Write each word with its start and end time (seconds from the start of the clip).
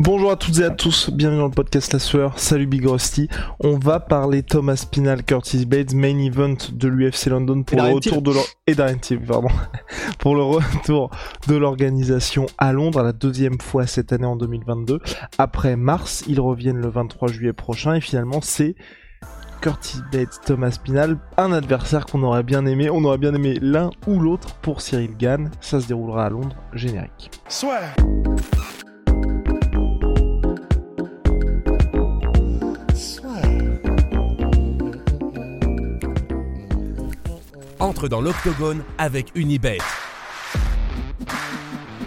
Bonjour 0.00 0.32
à 0.32 0.36
toutes 0.36 0.58
et 0.58 0.64
à 0.64 0.70
tous, 0.70 1.08
bienvenue 1.10 1.38
dans 1.38 1.44
le 1.46 1.52
podcast 1.52 1.92
La 1.92 2.00
Sueur, 2.00 2.36
salut 2.36 2.66
Big 2.66 2.84
Rusty. 2.84 3.28
On 3.60 3.78
va 3.78 4.00
parler 4.00 4.42
Thomas 4.42 4.74
Spinal, 4.74 5.22
Curtis 5.22 5.66
Blades, 5.66 5.94
main 5.94 6.18
event 6.18 6.56
de 6.72 6.88
l'UFC 6.88 7.26
London 7.26 7.62
pour 7.62 7.78
Et 7.78 7.82
le 7.88 7.94
retour 7.94 8.20
de 8.20 8.32
l'or- 8.32 8.44
et 8.66 8.74
Darren 8.74 8.98
Till, 8.98 9.20
pardon. 9.20 9.46
pour 10.18 10.34
le 10.34 10.42
retour 10.42 11.10
de 11.46 11.54
l'organisation 11.54 12.46
à 12.58 12.72
Londres, 12.72 13.04
la 13.04 13.12
deuxième 13.12 13.60
fois 13.60 13.86
cette 13.86 14.12
année 14.12 14.26
en 14.26 14.34
2022. 14.34 14.98
Après 15.38 15.76
mars, 15.76 16.24
ils 16.26 16.40
reviennent 16.40 16.80
le 16.80 16.88
23 16.88 17.28
juillet 17.28 17.52
prochain 17.52 17.94
et 17.94 18.00
finalement 18.00 18.40
c'est 18.42 18.74
Curtis 19.60 19.98
Blades, 20.10 20.26
Thomas 20.44 20.72
Spinal, 20.72 21.18
un 21.36 21.52
adversaire 21.52 22.04
qu'on 22.06 22.24
aurait 22.24 22.42
bien 22.42 22.66
aimé. 22.66 22.90
On 22.90 23.04
aurait 23.04 23.18
bien 23.18 23.32
aimé 23.32 23.58
l'un 23.62 23.90
ou 24.08 24.18
l'autre 24.18 24.56
pour 24.56 24.80
Cyril 24.80 25.16
Gann. 25.16 25.52
Ça 25.60 25.80
se 25.80 25.86
déroulera 25.86 26.26
à 26.26 26.30
Londres, 26.30 26.56
générique. 26.72 27.30
Swear. 27.48 27.94
Entre 37.84 38.08
dans 38.08 38.22
l'octogone 38.22 38.82
avec 38.96 39.30
Unibet. 39.34 39.78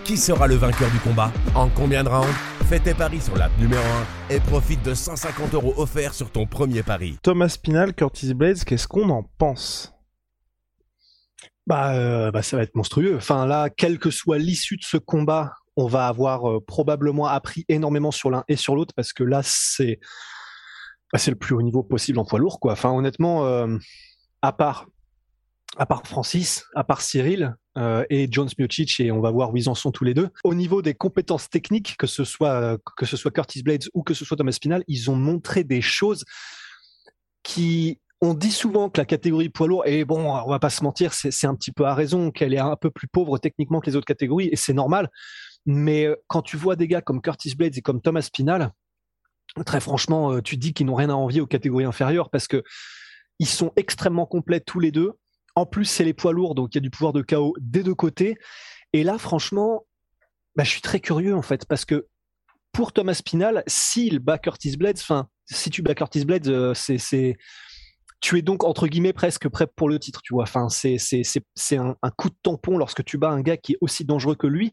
Qui 0.04 0.18
sera 0.18 0.48
le 0.48 0.56
vainqueur 0.56 0.90
du 0.90 0.98
combat? 1.00 1.32
En 1.54 1.70
combien 1.70 2.04
de 2.04 2.10
rounds? 2.10 2.34
Fais 2.68 2.80
tes 2.80 2.96
paris 2.96 3.22
sur 3.22 3.38
l'app 3.38 3.52
numéro 3.60 3.84
1 4.32 4.34
et 4.34 4.40
profite 4.40 4.84
de 4.84 4.96
150 4.96 5.54
euros 5.54 5.76
offerts 5.78 6.16
sur 6.16 6.32
ton 6.32 6.48
premier 6.48 6.82
pari. 6.82 7.18
Thomas 7.22 7.50
Spinal, 7.50 7.94
Curtis 7.94 8.34
Blades, 8.34 8.64
qu'est-ce 8.64 8.88
qu'on 8.88 9.10
en 9.10 9.24
pense? 9.38 9.94
Bah, 11.68 11.94
euh, 11.94 12.32
bah, 12.32 12.42
ça 12.42 12.58
va 12.58 12.64
être 12.64 12.76
monstrueux. 12.76 13.16
Enfin 13.16 13.46
là, 13.46 13.70
quelle 13.70 14.00
que 14.00 14.10
soit 14.10 14.40
l'issue 14.40 14.78
de 14.78 14.84
ce 14.84 14.98
combat, 14.98 15.54
on 15.76 15.86
va 15.86 16.08
avoir 16.08 16.50
euh, 16.50 16.60
probablement 16.60 17.28
appris 17.28 17.66
énormément 17.70 18.12
sur 18.12 18.32
l'un 18.32 18.44
et 18.48 18.56
sur 18.56 18.76
l'autre 18.76 18.96
parce 18.96 19.14
que 19.14 19.24
là, 19.24 19.42
c'est 19.44 20.00
bah, 21.14 21.20
c'est 21.20 21.32
le 21.32 21.38
plus 21.38 21.54
haut 21.54 21.62
niveau 21.62 21.84
possible 21.84 22.18
en 22.18 22.26
poids 22.26 22.40
lourd, 22.40 22.60
quoi. 22.60 22.74
Enfin, 22.74 22.90
honnêtement, 22.92 23.46
euh, 23.46 23.78
à 24.42 24.52
part 24.52 24.88
à 25.78 25.86
part 25.86 26.06
Francis, 26.06 26.66
à 26.76 26.84
part 26.84 27.02
Cyril 27.02 27.56
euh, 27.78 28.04
et 28.10 28.28
Jones 28.32 28.50
Miocic, 28.58 29.00
et 29.00 29.12
on 29.12 29.22
va 29.22 29.32
voir 29.32 29.52
où 29.52 29.58
ils 29.58 29.70
en 29.70 29.76
sont 29.76 29.92
tous 29.92 30.04
les 30.04 30.14
deux. 30.14 30.30
Au 30.44 30.54
niveau 30.54 30.82
des 30.82 30.94
compétences 30.94 31.50
techniques, 31.50 31.96
que 31.98 32.08
ce 32.08 32.24
soit 32.24 32.78
que 32.98 33.06
ce 33.06 33.18
soit 33.18 33.32
Curtis 33.32 33.64
Blades 33.64 33.86
ou 33.94 34.04
que 34.04 34.14
ce 34.14 34.26
soit 34.26 34.38
Thomas 34.38 34.52
Spinal, 34.52 34.84
ils 34.88 35.10
ont 35.12 35.16
montré 35.16 35.64
des 35.64 35.82
choses 35.82 36.24
qui 37.44 38.00
on 38.22 38.34
dit 38.34 38.52
souvent 38.52 38.90
que 38.90 39.00
la 39.00 39.06
catégorie 39.06 39.50
poids 39.50 39.68
lourd, 39.68 39.86
et 39.86 40.04
bon, 40.04 40.32
on 40.32 40.50
va 40.50 40.60
pas 40.60 40.72
se 40.72 40.84
mentir, 40.84 41.14
c'est 41.14 41.46
un 41.46 41.56
petit 41.56 41.72
peu 41.72 41.86
à 41.86 41.94
raison 41.94 42.32
qu'elle 42.32 42.54
est 42.54 42.60
un 42.60 42.76
peu 42.76 42.90
plus 42.90 43.08
pauvre 43.08 43.38
techniquement 43.38 43.80
que 43.80 43.90
les 43.90 43.96
autres 43.96 44.08
catégories, 44.08 44.50
et 44.52 44.56
c'est 44.56 44.74
normal. 44.74 45.10
Mais 45.66 46.06
euh, 46.06 46.16
quand 46.28 46.42
tu 46.42 46.58
vois 46.58 46.76
des 46.76 46.88
gars 46.88 47.02
comme 47.02 47.22
Curtis 47.22 47.56
Blades 47.56 47.78
et 47.78 47.82
comme 47.82 48.02
Thomas 48.02 48.24
Spinal, 48.24 48.72
très 49.66 49.80
franchement, 49.80 50.34
euh, 50.34 50.42
tu 50.42 50.58
dis 50.58 50.74
qu'ils 50.74 50.88
n'ont 50.88 50.96
rien 50.96 51.10
à 51.10 51.14
envier 51.14 51.42
aux 51.42 51.48
catégories 51.48 51.86
inférieures 51.86 52.30
parce 52.30 52.48
que 52.48 52.64
ils 53.40 53.48
sont 53.48 53.72
extrêmement 53.76 54.26
complets 54.26 54.62
tous 54.62 54.80
les 54.80 54.92
deux. 54.92 55.12
En 55.58 55.66
plus, 55.66 55.86
c'est 55.86 56.04
les 56.04 56.14
poids 56.14 56.34
lourds, 56.34 56.54
donc 56.54 56.76
il 56.76 56.78
y 56.78 56.78
a 56.78 56.82
du 56.82 56.92
pouvoir 56.92 57.14
de 57.14 57.24
chaos 57.24 57.56
des 57.60 57.82
deux 57.82 57.96
côtés. 57.96 58.38
Et 58.94 59.04
là, 59.04 59.18
franchement, 59.18 59.88
bah, 60.56 60.64
je 60.64 60.70
suis 60.70 60.82
très 60.82 61.00
curieux 61.00 61.36
en 61.36 61.42
fait 61.42 61.66
parce 61.66 61.84
que 61.84 62.06
pour 62.72 62.94
Thomas 62.94 63.16
Spinal, 63.16 63.64
s'il 63.66 64.20
bat 64.20 64.38
Curtis 64.38 64.78
Blades, 64.78 65.00
enfin, 65.00 65.30
si 65.48 65.72
tu 65.72 65.82
bats 65.82 65.96
Curtis 65.96 66.26
Blades, 66.26 66.48
euh, 66.48 66.76
c'est 66.76 67.38
tu 68.22 68.38
es 68.38 68.44
donc 68.44 68.66
entre 68.66 68.88
guillemets 68.88 69.14
presque 69.14 69.50
prêt 69.50 69.66
pour 69.66 69.90
le 69.90 69.98
titre, 69.98 70.22
tu 70.22 70.36
vois. 70.36 70.44
Enfin, 70.44 70.70
c'est 70.70 71.00
un, 71.72 71.96
un 72.04 72.12
coup 72.12 72.30
de 72.30 72.38
tampon 72.44 72.78
lorsque 72.78 73.04
tu 73.04 73.18
bats 73.18 73.32
un 73.32 73.42
gars 73.42 73.58
qui 73.58 73.74
est 73.74 73.78
aussi 73.82 74.06
dangereux 74.06 74.36
que 74.36 74.46
lui. 74.46 74.72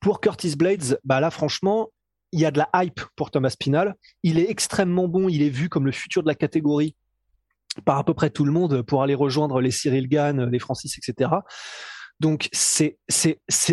Pour 0.00 0.20
Curtis 0.20 0.56
Blades, 0.56 0.98
bah 1.04 1.20
là 1.20 1.30
franchement, 1.30 1.90
il 2.32 2.40
y 2.40 2.44
a 2.44 2.50
de 2.50 2.58
la 2.58 2.68
hype 2.74 3.02
pour 3.14 3.30
Thomas 3.30 3.50
Spinal. 3.50 3.94
Il 4.24 4.40
est 4.40 4.50
extrêmement 4.50 5.06
bon, 5.06 5.28
il 5.28 5.42
est 5.42 5.48
vu 5.48 5.68
comme 5.68 5.86
le 5.86 5.92
futur 5.92 6.24
de 6.24 6.28
la 6.28 6.34
catégorie 6.34 6.96
par 7.84 7.98
à 7.98 8.04
peu 8.04 8.14
près 8.14 8.30
tout 8.30 8.44
le 8.44 8.52
monde 8.52 8.82
pour 8.82 9.02
aller 9.02 9.14
rejoindre 9.14 9.60
les 9.60 9.70
Cyril 9.70 10.08
Gann, 10.08 10.44
les 10.44 10.58
Francis, 10.58 10.98
etc. 10.98 11.30
Donc 12.20 12.48
c'est 12.52 12.98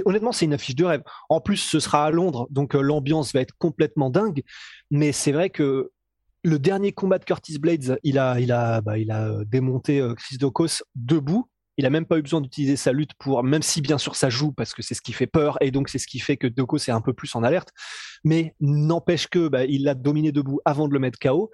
honnêtement 0.06 0.32
c'est 0.32 0.46
une 0.46 0.54
affiche 0.54 0.76
de 0.76 0.86
rêve. 0.86 1.04
En 1.30 1.40
plus 1.40 1.58
ce 1.58 1.80
sera 1.80 2.06
à 2.06 2.12
Londres, 2.12 2.48
donc 2.50 2.76
euh, 2.76 2.82
l'ambiance 2.82 3.32
va 3.34 3.42
être 3.42 3.54
complètement 3.60 4.10
dingue. 4.10 4.42
Mais 4.90 5.12
c'est 5.12 5.32
vrai 5.32 5.52
que 5.52 5.92
le 6.44 6.58
dernier 6.58 6.92
combat 6.92 7.20
de 7.20 7.26
Curtis 7.26 7.60
Blades, 7.60 8.00
il 8.04 8.18
a 8.18 8.40
il 8.40 8.52
a 8.52 8.82
bah, 8.82 8.98
il 8.98 9.12
a 9.12 9.28
euh, 9.28 9.46
démonté 9.46 10.00
euh, 10.00 10.16
Chris 10.16 10.38
Dokos 10.38 10.84
debout. 10.96 11.48
Il 11.78 11.86
a 11.86 11.90
même 11.90 12.06
pas 12.06 12.18
eu 12.18 12.22
besoin 12.22 12.42
d'utiliser 12.42 12.76
sa 12.76 12.92
lutte 12.92 13.14
pour, 13.20 13.42
même 13.42 13.62
si 13.62 13.80
bien 13.80 13.98
sûr 13.98 14.16
ça 14.16 14.30
joue 14.30 14.52
parce 14.52 14.74
que 14.74 14.81
c'est 14.81 14.96
ce 14.96 15.02
qui 15.02 15.14
fait 15.14 15.28
peur 15.28 15.58
et 15.62 15.72
donc 15.72 15.88
c'est 15.88 15.98
ce 15.98 16.08
qui 16.08 16.20
fait 16.20 16.36
que 16.36 16.48
Dokos 16.48 16.80
est 16.88 16.92
un 16.92 17.00
peu 17.00 17.14
plus 17.14 17.34
en 17.36 17.44
alerte. 17.44 17.70
Mais 18.24 18.56
n'empêche 18.60 19.28
que 19.28 19.48
bah, 19.48 19.64
il 19.64 19.84
l'a 19.84 19.94
dominé 19.94 20.31
debout 20.31 20.60
avant 20.66 20.88
de 20.88 20.94
le 20.94 21.00
mettre 21.00 21.20
KO. 21.20 21.52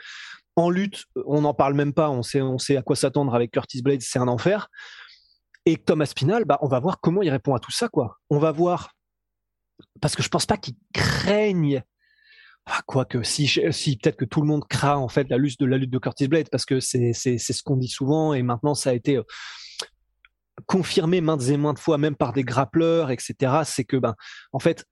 En 0.55 0.69
lutte, 0.69 1.05
on 1.25 1.41
n'en 1.41 1.53
parle 1.53 1.73
même 1.73 1.93
pas. 1.93 2.09
On 2.09 2.23
sait 2.23 2.41
on 2.41 2.57
sait 2.57 2.77
à 2.77 2.81
quoi 2.81 2.95
s'attendre 2.95 3.35
avec 3.35 3.51
Curtis 3.51 3.81
Blades, 3.81 4.01
c'est 4.01 4.19
un 4.19 4.27
enfer. 4.27 4.69
Et 5.65 5.77
Thomas 5.77 6.05
Spinal, 6.05 6.45
bah, 6.45 6.59
on 6.61 6.67
va 6.67 6.79
voir 6.79 6.99
comment 7.01 7.23
il 7.23 7.29
répond 7.29 7.55
à 7.55 7.59
tout 7.59 7.71
ça, 7.71 7.89
quoi. 7.89 8.19
On 8.29 8.37
va 8.37 8.51
voir, 8.51 8.91
parce 9.99 10.15
que 10.15 10.21
je 10.21 10.29
pense 10.29 10.45
pas 10.45 10.57
qu'il 10.57 10.75
craigne. 10.93 11.83
Ah, 12.67 12.81
quoique, 12.85 13.21
si, 13.23 13.47
si 13.47 13.97
peut-être 13.97 14.15
que 14.15 14.25
tout 14.25 14.41
le 14.41 14.47
monde 14.47 14.67
craint 14.67 14.97
en 14.97 15.07
fait 15.07 15.29
la 15.29 15.37
lutte 15.37 15.59
de 15.59 15.65
la 15.65 15.77
lutte 15.77 15.91
de 15.91 15.99
Curtis 15.99 16.27
Blade, 16.27 16.49
parce 16.49 16.65
que 16.65 16.79
c'est 16.79 17.13
ce 17.13 17.63
qu'on 17.63 17.77
dit 17.77 17.87
souvent 17.87 18.33
et 18.33 18.41
maintenant 18.41 18.73
ça 18.73 18.89
a 18.89 18.93
été 18.93 19.17
euh, 19.17 19.23
confirmé 20.65 21.21
maintes 21.21 21.47
et 21.49 21.57
maintes 21.57 21.79
fois, 21.79 21.97
même 21.99 22.15
par 22.15 22.33
des 22.33 22.43
grappleurs, 22.43 23.11
etc. 23.11 23.61
C'est 23.65 23.85
que 23.85 23.97
ben, 23.97 24.15
en 24.51 24.59
fait, 24.59 24.85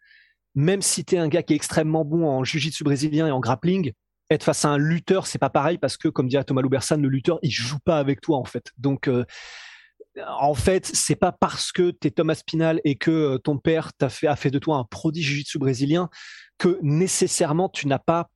même 0.53 0.83
si 0.83 1.03
tu 1.03 1.15
es 1.15 1.17
un 1.17 1.27
gars 1.27 1.41
qui 1.41 1.53
est 1.53 1.55
extrêmement 1.55 2.05
bon 2.05 2.27
en 2.27 2.43
jiu-jitsu 2.43 2.83
brésilien 2.83 3.27
et 3.27 3.31
en 3.31 3.39
grappling, 3.39 3.93
être 4.33 4.43
face 4.43 4.65
à 4.65 4.69
un 4.69 4.77
lutteur, 4.77 5.27
c'est 5.27 5.39
pas 5.39 5.49
pareil 5.49 5.77
parce 5.77 5.97
que, 5.97 6.07
comme 6.07 6.27
dirait 6.27 6.43
Thomas 6.43 6.61
Loubersan, 6.61 6.97
le 6.97 7.09
lutteur, 7.09 7.39
il 7.41 7.51
joue 7.51 7.79
pas 7.79 7.99
avec 7.99 8.21
toi 8.21 8.37
en 8.37 8.45
fait. 8.45 8.71
Donc 8.77 9.07
euh, 9.07 9.25
en 10.27 10.53
fait, 10.53 10.85
c'est 10.85 11.15
pas 11.15 11.31
parce 11.31 11.71
que 11.71 11.91
tu 11.91 12.07
es 12.07 12.11
Thomas 12.11 12.35
Spinal 12.35 12.79
et 12.83 12.95
que 12.95 13.11
euh, 13.11 13.37
ton 13.37 13.57
père 13.57 13.93
t'a 13.93 14.09
fait, 14.09 14.27
a 14.27 14.35
fait 14.35 14.51
de 14.51 14.59
toi 14.59 14.77
un 14.77 14.83
prodige 14.83 15.25
jiu-jitsu 15.25 15.57
brésilien 15.57 16.09
que 16.57 16.77
nécessairement 16.81 17.69
tu 17.69 17.87
n'as 17.87 17.99
pas 17.99 18.29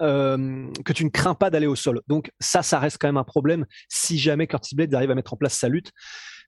euh, 0.00 0.66
que 0.84 0.92
tu 0.92 1.04
ne 1.04 1.10
crains 1.10 1.34
pas 1.34 1.50
d'aller 1.50 1.68
au 1.68 1.76
sol. 1.76 2.00
Donc 2.08 2.32
ça, 2.40 2.62
ça 2.62 2.80
reste 2.80 2.98
quand 3.00 3.06
même 3.08 3.16
un 3.16 3.24
problème 3.24 3.66
si 3.88 4.18
jamais 4.18 4.46
Curtis 4.48 4.74
Blades 4.74 4.94
arrive 4.94 5.12
à 5.12 5.14
mettre 5.14 5.34
en 5.34 5.36
place 5.36 5.54
sa 5.54 5.68
lutte. 5.68 5.92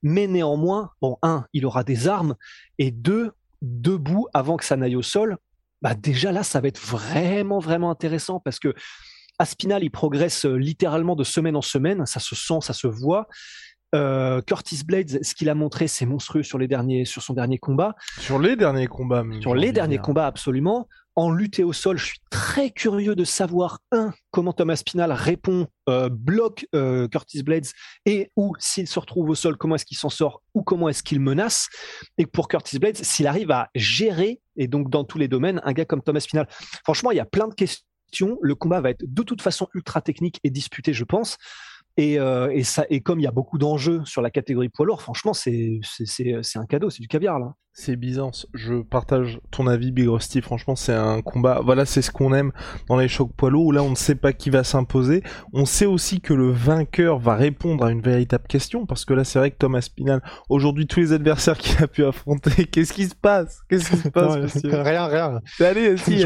Mais 0.03 0.27
néanmoins, 0.27 0.91
bon, 1.01 1.19
un, 1.23 1.47
il 1.53 1.65
aura 1.65 1.85
des 1.85 2.09
armes 2.09 2.35
et 2.79 2.91
deux, 2.91 3.33
debout 3.63 4.27
avant 4.35 4.57
que 4.57 4.65
ça 4.65 4.77
n'aille 4.77 4.97
au 4.97 5.03
sol. 5.03 5.39
Bah 5.85 5.95
déjà 5.95 6.33
là, 6.33 6.43
ça 6.43 6.63
va 6.63 6.69
être 6.69 6.81
vraiment 6.81 7.59
vraiment 7.59 7.91
intéressant 7.91 8.41
parce 8.41 8.59
que 8.59 8.75
Aspinal, 9.39 9.85
il 9.85 9.91
progresse 9.91 10.47
euh, 10.47 10.57
littéralement 10.57 11.15
de 11.15 11.25
semaine 11.25 11.57
en 11.57 11.63
semaine. 11.63 12.07
Ça 12.07 12.21
se 12.21 12.35
sent, 12.35 12.61
ça 12.63 12.73
se 12.73 12.87
voit. 12.87 13.29
Euh, 13.95 14.43
Curtis 14.43 14.83
Blades, 14.85 15.23
ce 15.23 15.35
qu'il 15.35 15.49
a 15.49 15.55
montré, 15.55 15.87
c'est 15.87 16.07
monstrueux 16.07 16.43
sur 16.43 16.59
les 16.59 16.67
derniers, 16.67 17.05
sur 17.05 17.23
son 17.23 17.33
dernier 17.33 17.59
combat. 17.59 17.95
Sur 18.19 18.39
les 18.39 18.57
derniers 18.57 18.87
combats, 18.87 19.23
même, 19.23 19.41
Sur 19.41 19.55
les 19.55 19.73
derniers 19.73 19.97
dire. 19.97 20.03
combats, 20.03 20.27
absolument. 20.27 20.89
En 21.17 21.31
lutte 21.31 21.61
et 21.61 21.63
au 21.63 21.73
sol, 21.73 21.97
je 21.97 22.07
suis 22.07 22.19
très 22.29 22.71
curieux 22.71 23.15
de 23.15 23.23
savoir, 23.23 23.79
un, 23.93 24.13
comment 24.33 24.53
Thomas 24.53 24.75
Spinal 24.75 25.13
répond, 25.13 25.69
euh, 25.89 26.09
bloque 26.11 26.67
euh, 26.75 27.07
Curtis 27.07 27.45
Blades, 27.45 27.69
et 28.05 28.33
ou 28.35 28.55
s'il 28.59 28.89
se 28.89 28.99
retrouve 28.99 29.31
au 29.31 29.37
sol, 29.37 29.57
comment 29.57 29.77
est-ce 29.77 29.85
qu'il 29.85 29.97
s'en 29.97 30.11
sort, 30.11 30.43
ou 30.55 30.65
comment 30.65 30.89
est-ce 30.89 31.05
qu'il 31.05 31.21
menace. 31.21 31.69
Et 32.19 32.27
pour 32.27 32.49
Curtis 32.49 32.81
Blades, 32.81 32.97
s'il 32.97 33.29
arrive 33.29 33.53
à 33.53 33.71
gérer, 33.77 34.41
et 34.57 34.67
donc 34.67 34.91
dans 34.91 35.05
tous 35.05 35.19
les 35.19 35.29
domaines, 35.29 35.61
un 35.63 35.73
gars 35.73 35.85
comme 35.85 36.03
Thomas 36.03 36.19
Spinal. 36.21 36.49
Franchement, 36.83 37.13
il 37.13 37.17
y 37.17 37.21
a 37.21 37.25
plein 37.27 37.47
de 37.47 37.55
questions. 37.55 38.39
Le 38.43 38.55
combat 38.57 38.81
va 38.81 38.91
être 38.91 39.05
de 39.07 39.23
toute 39.23 39.41
façon 39.41 39.69
ultra 39.73 40.01
technique 40.01 40.41
et 40.43 40.51
disputé, 40.51 40.93
je 40.93 41.05
pense. 41.05 41.37
Et, 41.97 42.19
euh, 42.19 42.51
et, 42.53 42.65
ça, 42.65 42.87
et 42.91 43.01
comme 43.01 43.21
il 43.21 43.23
y 43.23 43.27
a 43.27 43.31
beaucoup 43.33 43.59
d'enjeux 43.59 44.05
sur 44.05 44.21
la 44.23 44.31
catégorie 44.31 44.69
poids 44.69 44.87
lourd, 44.87 45.03
franchement, 45.03 45.33
c'est 45.35 45.81
un 46.57 46.67
cadeau, 46.67 46.91
c'est 46.91 47.03
du 47.03 47.09
caviar 47.09 47.39
là. 47.39 47.55
C'est 47.77 47.97
Byzance. 47.97 48.47
Je 48.55 48.83
partage 48.83 49.41
ton 49.51 49.67
avis, 49.67 49.91
Big 49.91 50.09
Rusty. 50.09 50.41
Franchement, 50.41 50.77
c'est 50.77 50.95
un 50.95 51.23
combat. 51.23 51.61
Voilà, 51.61 51.85
c'est 51.85 52.03
ce 52.03 52.13
qu'on 52.13 52.33
aime 52.33 52.53
dans 52.89 52.97
les 52.97 53.09
chocs 53.09 53.33
poids 53.37 53.51
lourds 53.51 53.67
où 53.67 53.73
là, 53.73 53.83
on 53.83 53.91
ne 53.91 53.97
sait 53.97 54.15
pas 54.15 54.33
qui 54.33 54.49
va 54.49 54.63
s'imposer. 54.63 55.25
On 55.53 55.65
sait 55.67 55.85
aussi 55.85 56.21
que 56.21 56.33
le 56.33 56.53
vainqueur 56.53 57.19
va 57.19 57.35
répondre 57.35 57.85
à 57.85 57.91
une 57.91 58.01
véritable 58.01 58.47
question 58.47 58.87
parce 58.87 59.05
que 59.05 59.13
là, 59.13 59.25
c'est 59.25 59.41
vrai 59.41 59.51
que 59.51 59.57
Thomas 59.57 59.81
Spinal, 59.81 60.23
aujourd'hui, 60.49 60.87
tous 60.87 61.01
les 61.01 61.13
adversaires 61.13 61.59
qu'il 61.59 61.83
a 61.83 61.89
pu 61.89 62.05
affronter, 62.05 62.65
qu'est-ce 62.71 62.93
qui 62.93 63.07
se 63.07 63.15
passe? 63.17 63.63
Qu'est-ce 63.69 63.91
qui 63.91 63.97
se 63.97 64.09
passe 64.11 64.57
Rien, 64.65 65.07
rien. 65.07 65.41
Allez, 65.59 65.97
si, 65.97 66.25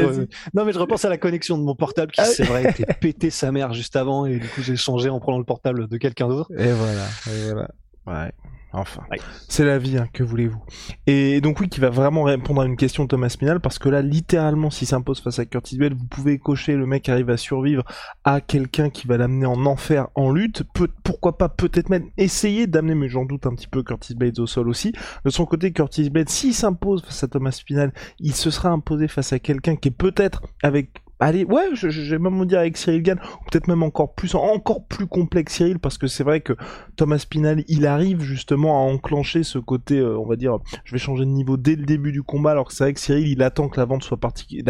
Non, 0.53 0.65
mais 0.65 0.71
je 0.71 0.77
repense 0.77 1.03
à 1.05 1.09
la 1.09 1.17
connexion 1.17 1.57
de 1.57 1.63
mon 1.63 1.73
portable 1.73 2.11
qui, 2.11 2.21
ah 2.21 2.25
c'est 2.25 2.43
vrai, 2.43 2.69
était 2.69 2.93
pété 2.93 3.31
sa 3.31 3.51
mère 3.51 3.73
juste 3.73 3.95
avant 3.95 4.27
et 4.27 4.37
du 4.37 4.47
coup, 4.47 4.61
j'ai 4.61 4.75
changé 4.75 5.09
en 5.09 5.19
prenant 5.19 5.39
le 5.39 5.45
portable 5.45 5.87
de 5.87 5.97
quelqu'un 5.97 6.27
d'autre. 6.27 6.51
Et 6.55 6.71
voilà, 6.71 7.05
et 7.27 7.53
voilà. 7.53 7.69
Ouais. 8.09 8.31
Enfin, 8.71 9.01
c'est 9.47 9.65
la 9.65 9.79
vie, 9.79 9.97
hein, 9.97 10.07
que 10.13 10.21
voulez-vous. 10.21 10.61
Et 11.07 11.41
donc 11.41 11.59
oui, 11.59 11.69
qui 11.69 11.79
va 11.79 11.89
vraiment 11.89 12.21
répondre 12.21 12.61
à 12.61 12.65
une 12.65 12.77
question 12.77 13.03
de 13.03 13.07
Thomas 13.07 13.29
Spinal, 13.29 13.59
parce 13.59 13.79
que 13.79 13.89
là, 13.89 14.03
littéralement, 14.03 14.69
s'il 14.69 14.87
s'impose 14.87 15.21
face 15.21 15.39
à 15.39 15.45
Curtis 15.45 15.77
Blade, 15.77 15.93
vous 15.93 16.05
pouvez 16.05 16.37
cocher 16.37 16.75
le 16.75 16.85
mec 16.85 17.09
arrive 17.09 17.31
à 17.31 17.37
survivre 17.37 17.83
à 18.23 18.41
quelqu'un 18.41 18.91
qui 18.91 19.07
va 19.07 19.17
l'amener 19.17 19.47
en 19.47 19.65
enfer 19.65 20.09
en 20.13 20.31
lutte. 20.31 20.63
pourquoi 21.03 21.39
pas, 21.39 21.49
peut-être 21.49 21.89
même 21.89 22.09
essayer 22.17 22.67
d'amener, 22.67 22.93
mais 22.93 23.09
j'en 23.09 23.25
doute 23.25 23.47
un 23.47 23.55
petit 23.55 23.67
peu, 23.67 23.81
Curtis 23.81 24.13
Blade 24.13 24.37
au 24.37 24.45
sol 24.45 24.69
aussi. 24.69 24.93
De 25.25 25.31
son 25.31 25.47
côté, 25.47 25.71
Curtis 25.71 26.11
Blade, 26.11 26.29
s'il 26.29 26.53
s'impose 26.53 27.03
face 27.03 27.23
à 27.23 27.27
Thomas 27.27 27.51
Spinal, 27.51 27.91
il 28.19 28.35
se 28.35 28.51
sera 28.51 28.69
imposé 28.69 29.07
face 29.07 29.33
à 29.33 29.39
quelqu'un 29.39 29.77
qui 29.77 29.87
est 29.87 29.97
peut-être 29.97 30.43
avec 30.61 31.01
Allez, 31.21 31.43
ouais, 31.43 31.65
vais 31.73 32.17
même 32.17 32.45
dire 32.45 32.59
avec 32.59 32.77
Cyril 32.77 33.03
Gann, 33.03 33.19
peut-être 33.51 33.67
même 33.67 33.83
encore 33.83 34.13
plus, 34.13 34.35
encore 34.35 34.85
plus 34.85 35.05
complexe 35.05 35.55
Cyril, 35.55 35.77
parce 35.77 35.97
que 35.97 36.07
c'est 36.07 36.23
vrai 36.23 36.39
que 36.39 36.53
Thomas 36.95 37.17
Spinal, 37.17 37.65
il 37.67 37.85
arrive 37.85 38.21
justement 38.21 38.79
à 38.79 38.89
enclencher 38.89 39.43
ce 39.43 39.59
côté, 39.59 39.99
euh, 39.99 40.17
on 40.17 40.25
va 40.25 40.37
dire, 40.37 40.59
je 40.85 40.93
vais 40.93 40.97
changer 40.97 41.25
de 41.25 41.29
niveau 41.29 41.57
dès 41.57 41.75
le 41.75 41.83
début 41.83 42.13
du 42.13 42.23
combat, 42.23 42.51
alors 42.51 42.69
que 42.69 42.73
c'est 42.73 42.85
vrai 42.85 42.93
que 42.93 43.01
Cyril, 43.01 43.27
il 43.27 43.43
attend 43.43 43.67
que 43.67 43.81
la, 43.81 43.85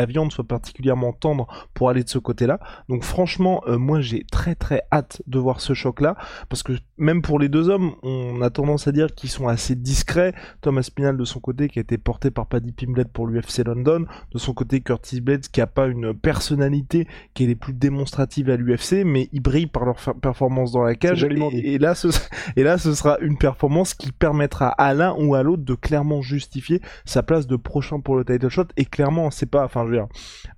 viande 0.05 0.31
soit 0.31 0.47
particulièrement 0.47 1.13
tendre 1.13 1.45
pour 1.75 1.91
aller 1.91 2.03
de 2.03 2.09
ce 2.09 2.17
côté-là. 2.17 2.59
Donc 2.87 3.03
franchement, 3.03 3.61
euh, 3.67 3.77
moi 3.77 4.01
j'ai 4.01 4.25
très 4.31 4.55
très 4.55 4.81
hâte 4.91 5.21
de 5.27 5.37
voir 5.37 5.61
ce 5.61 5.75
choc-là, 5.75 6.17
parce 6.49 6.63
que 6.63 6.73
même 6.97 7.21
pour 7.21 7.37
les 7.37 7.49
deux 7.49 7.69
hommes, 7.69 7.91
on 8.01 8.41
a 8.41 8.49
tendance 8.49 8.87
à 8.87 8.91
dire 8.91 9.13
qu'ils 9.13 9.29
sont 9.29 9.47
assez 9.47 9.75
discrets. 9.75 10.33
Thomas 10.61 10.81
Spinal 10.81 11.15
de 11.15 11.25
son 11.25 11.39
côté, 11.39 11.69
qui 11.69 11.77
a 11.77 11.83
été 11.83 11.99
porté 11.99 12.31
par 12.31 12.47
Paddy 12.47 12.71
Pimblett 12.71 13.09
pour 13.09 13.27
l'UFC 13.27 13.63
London, 13.63 14.05
de 14.31 14.37
son 14.39 14.55
côté 14.55 14.81
Curtis 14.81 15.21
Blades, 15.21 15.47
qui 15.47 15.61
a 15.61 15.67
pas 15.67 15.85
une 15.85 16.15
personnalité 16.39 17.05
qui 17.33 17.43
est 17.43 17.47
les 17.47 17.55
plus 17.55 17.73
démonstrative 17.73 18.49
à 18.49 18.55
l'UFC, 18.55 19.03
mais 19.05 19.27
ils 19.33 19.41
brillent 19.41 19.67
par 19.67 19.83
leur 19.83 19.97
performance 20.21 20.71
dans 20.71 20.83
la 20.83 20.95
cage. 20.95 21.25
Et, 21.25 21.77
là, 21.77 21.95
ce, 21.95 22.07
et 22.55 22.63
là, 22.63 22.77
ce 22.77 22.93
sera 22.93 23.17
une 23.19 23.37
performance 23.37 23.93
qui 23.93 24.13
permettra 24.13 24.69
à 24.69 24.93
l'un 24.93 25.13
ou 25.19 25.35
à 25.35 25.43
l'autre 25.43 25.63
de 25.63 25.75
clairement 25.75 26.21
justifier 26.21 26.81
sa 27.03 27.23
place 27.23 27.45
de 27.45 27.57
prochain 27.57 27.99
pour 27.99 28.15
le 28.15 28.23
title 28.23 28.47
shot. 28.47 28.67
Et 28.77 28.85
clairement, 28.85 29.31
c'est 29.31 29.47
pas, 29.47 29.65
enfin, 29.65 29.83
je 29.83 29.89
veux 29.89 29.97
dire, 29.97 30.07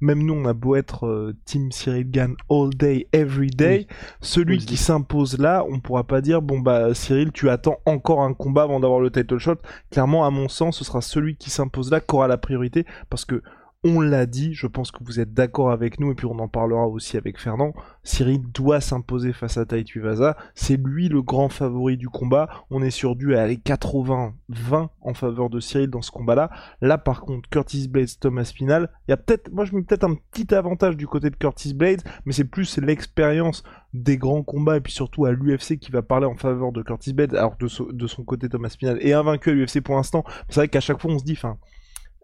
même 0.01 0.23
nous, 0.23 0.35
on 0.35 0.45
a 0.45 0.53
beau 0.53 0.75
être 0.75 1.07
euh, 1.07 1.35
Team 1.45 1.71
Cyril 1.71 2.11
Gann 2.11 2.35
all 2.51 2.69
day, 2.69 3.07
every 3.11 3.49
day, 3.49 3.87
celui 4.21 4.59
qui 4.59 4.77
s'impose 4.77 5.39
là, 5.39 5.65
on 5.67 5.79
pourra 5.79 6.03
pas 6.03 6.21
dire, 6.21 6.43
bon 6.43 6.59
bah 6.59 6.93
Cyril, 6.93 7.31
tu 7.31 7.49
attends 7.49 7.79
encore 7.87 8.21
un 8.21 8.33
combat 8.35 8.63
avant 8.63 8.79
d'avoir 8.79 8.99
le 8.99 9.09
title 9.09 9.39
shot. 9.39 9.57
Clairement, 9.89 10.27
à 10.27 10.29
mon 10.29 10.47
sens, 10.47 10.77
ce 10.77 10.83
sera 10.83 11.01
celui 11.01 11.37
qui 11.37 11.49
s'impose 11.49 11.89
là 11.89 11.99
qui 12.01 12.13
aura 12.13 12.27
la 12.27 12.37
priorité, 12.37 12.85
parce 13.09 13.25
que 13.25 13.41
on 13.83 13.99
l'a 13.99 14.27
dit, 14.27 14.53
je 14.53 14.67
pense 14.67 14.91
que 14.91 15.03
vous 15.03 15.19
êtes 15.19 15.33
d'accord 15.33 15.71
avec 15.71 15.99
nous, 15.99 16.11
et 16.11 16.15
puis 16.15 16.27
on 16.27 16.37
en 16.37 16.47
parlera 16.47 16.87
aussi 16.87 17.17
avec 17.17 17.39
Fernand. 17.39 17.73
Cyril 18.03 18.43
doit 18.51 18.79
s'imposer 18.79 19.33
face 19.33 19.57
à 19.57 19.65
Taïtu 19.65 19.99
Vaza. 19.99 20.37
C'est 20.53 20.77
lui 20.77 21.09
le 21.09 21.23
grand 21.23 21.49
favori 21.49 21.97
du 21.97 22.07
combat. 22.07 22.47
On 22.69 22.83
est 22.83 22.91
sur 22.91 23.15
du 23.15 23.35
à 23.35 23.41
aller 23.41 23.57
80-20 23.57 24.89
en 25.01 25.13
faveur 25.15 25.49
de 25.49 25.59
Cyril 25.59 25.89
dans 25.89 26.03
ce 26.03 26.11
combat-là. 26.11 26.51
Là, 26.81 26.99
par 26.99 27.21
contre, 27.21 27.49
Curtis 27.49 27.87
Blades, 27.87 28.19
Thomas 28.19 28.51
Final, 28.55 28.91
il 29.07 29.11
y 29.11 29.13
a 29.15 29.17
peut-être, 29.17 29.51
moi 29.51 29.65
je 29.65 29.75
mets 29.75 29.81
peut-être 29.81 30.03
un 30.03 30.13
petit 30.13 30.53
avantage 30.53 30.95
du 30.95 31.07
côté 31.07 31.31
de 31.31 31.35
Curtis 31.35 31.73
Blades, 31.73 32.03
mais 32.25 32.33
c'est 32.33 32.45
plus 32.45 32.77
l'expérience 32.77 33.63
des 33.95 34.17
grands 34.17 34.43
combats 34.43 34.77
et 34.77 34.81
puis 34.81 34.93
surtout 34.93 35.25
à 35.25 35.31
l'UFC 35.31 35.79
qui 35.79 35.91
va 35.91 36.03
parler 36.03 36.27
en 36.27 36.35
faveur 36.35 36.71
de 36.71 36.83
Curtis 36.83 37.13
Blades, 37.13 37.33
alors 37.33 37.55
de, 37.57 37.67
son 38.07 38.23
côté 38.23 38.47
Thomas 38.47 38.75
Final 38.77 38.99
est 39.01 39.13
invaincu 39.13 39.49
à 39.49 39.53
l'UFC 39.53 39.81
pour 39.81 39.95
l'instant. 39.95 40.23
C'est 40.49 40.59
vrai 40.59 40.67
qu'à 40.67 40.81
chaque 40.81 41.01
fois 41.01 41.11
on 41.11 41.17
se 41.17 41.23
dit, 41.23 41.37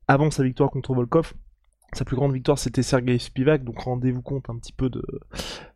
avant 0.08 0.30
sa 0.30 0.44
victoire 0.44 0.70
contre 0.70 0.94
Volkov, 0.94 1.34
sa 1.94 2.06
plus 2.06 2.16
grande 2.16 2.34
victoire, 2.34 2.60
c'était 2.60 2.84
Sergei 2.84 3.18
Spivak, 3.18 3.64
donc 3.64 3.80
rendez-vous 3.80 4.22
compte 4.22 4.50
un 4.50 4.58
petit 4.58 4.74
peu 4.74 4.90
de 4.90 5.04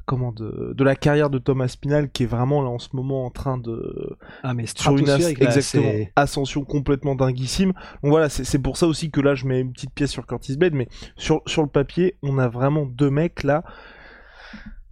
comment 0.06 0.32
de, 0.32 0.74
de 0.76 0.84
la 0.84 0.96
carrière 0.96 1.30
de 1.30 1.38
Thomas 1.38 1.70
Spinal 1.70 2.10
qui 2.10 2.24
est 2.24 2.28
vraiment 2.28 2.62
là 2.62 2.70
en 2.70 2.80
ce 2.80 2.90
moment 2.94 3.26
en 3.26 3.30
train 3.30 3.58
de 3.58 4.18
ah 4.44 4.54
mais 4.54 4.66
sur 4.66 4.98
une 4.98 5.08
exactement 5.08 5.92
ascension 6.16 6.66
complètement 6.66 7.16
dinguissime. 7.16 7.72
Donc 8.04 8.12
voilà, 8.12 8.28
c'est 8.28 8.60
pour 8.60 8.78
ça 8.78 8.88
aussi 8.88 9.10
que 9.10 9.22
là 9.22 9.36
je 9.36 9.46
mets 9.46 9.62
une 9.62 9.72
petite 9.72 9.94
pièce 9.94 10.12
sur 10.12 10.28
Curtis 10.28 10.58
Blade, 10.58 10.74
mais 10.74 10.90
sur 11.16 11.42
sur 11.46 11.62
le 11.62 11.70
papier, 11.70 12.18
on 12.24 12.40
a 12.40 12.50
vraiment 12.50 12.86
deux 12.86 13.10
mecs 13.10 13.44
là 13.44 13.64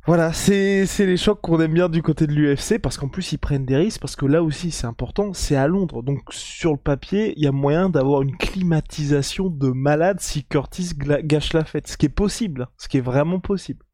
voilà, 0.05 0.33
c'est 0.33 0.87
les 0.99 1.17
chocs 1.17 1.41
qu'on 1.41 1.59
aime 1.59 1.73
bien 1.73 1.89
du 1.89 2.01
côté 2.01 2.25
de 2.25 2.31
l'UFC 2.31 2.79
parce 2.81 2.97
qu'en 2.97 3.09
plus 3.09 3.31
ils 3.31 3.37
prennent 3.37 3.65
des 3.65 3.75
risques 3.75 4.01
parce 4.01 4.15
que 4.15 4.25
là 4.25 4.41
aussi 4.41 4.71
c'est 4.71 4.87
important, 4.87 5.33
c'est 5.33 5.55
à 5.55 5.67
Londres. 5.67 6.01
Donc 6.01 6.21
sur 6.31 6.71
le 6.71 6.77
papier, 6.77 7.33
il 7.37 7.43
y 7.43 7.47
a 7.47 7.51
moyen 7.51 7.89
d'avoir 7.89 8.21
une 8.21 8.35
climatisation 8.37 9.49
de 9.49 9.69
malade 9.69 10.19
si 10.19 10.45
Curtis 10.45 10.91
gâche 10.95 11.53
la 11.53 11.65
fête, 11.65 11.87
ce 11.87 11.97
qui 11.97 12.07
est 12.07 12.09
possible, 12.09 12.67
ce 12.77 12.87
qui 12.87 12.97
est 12.97 13.01
vraiment 13.01 13.39
possible. 13.39 13.85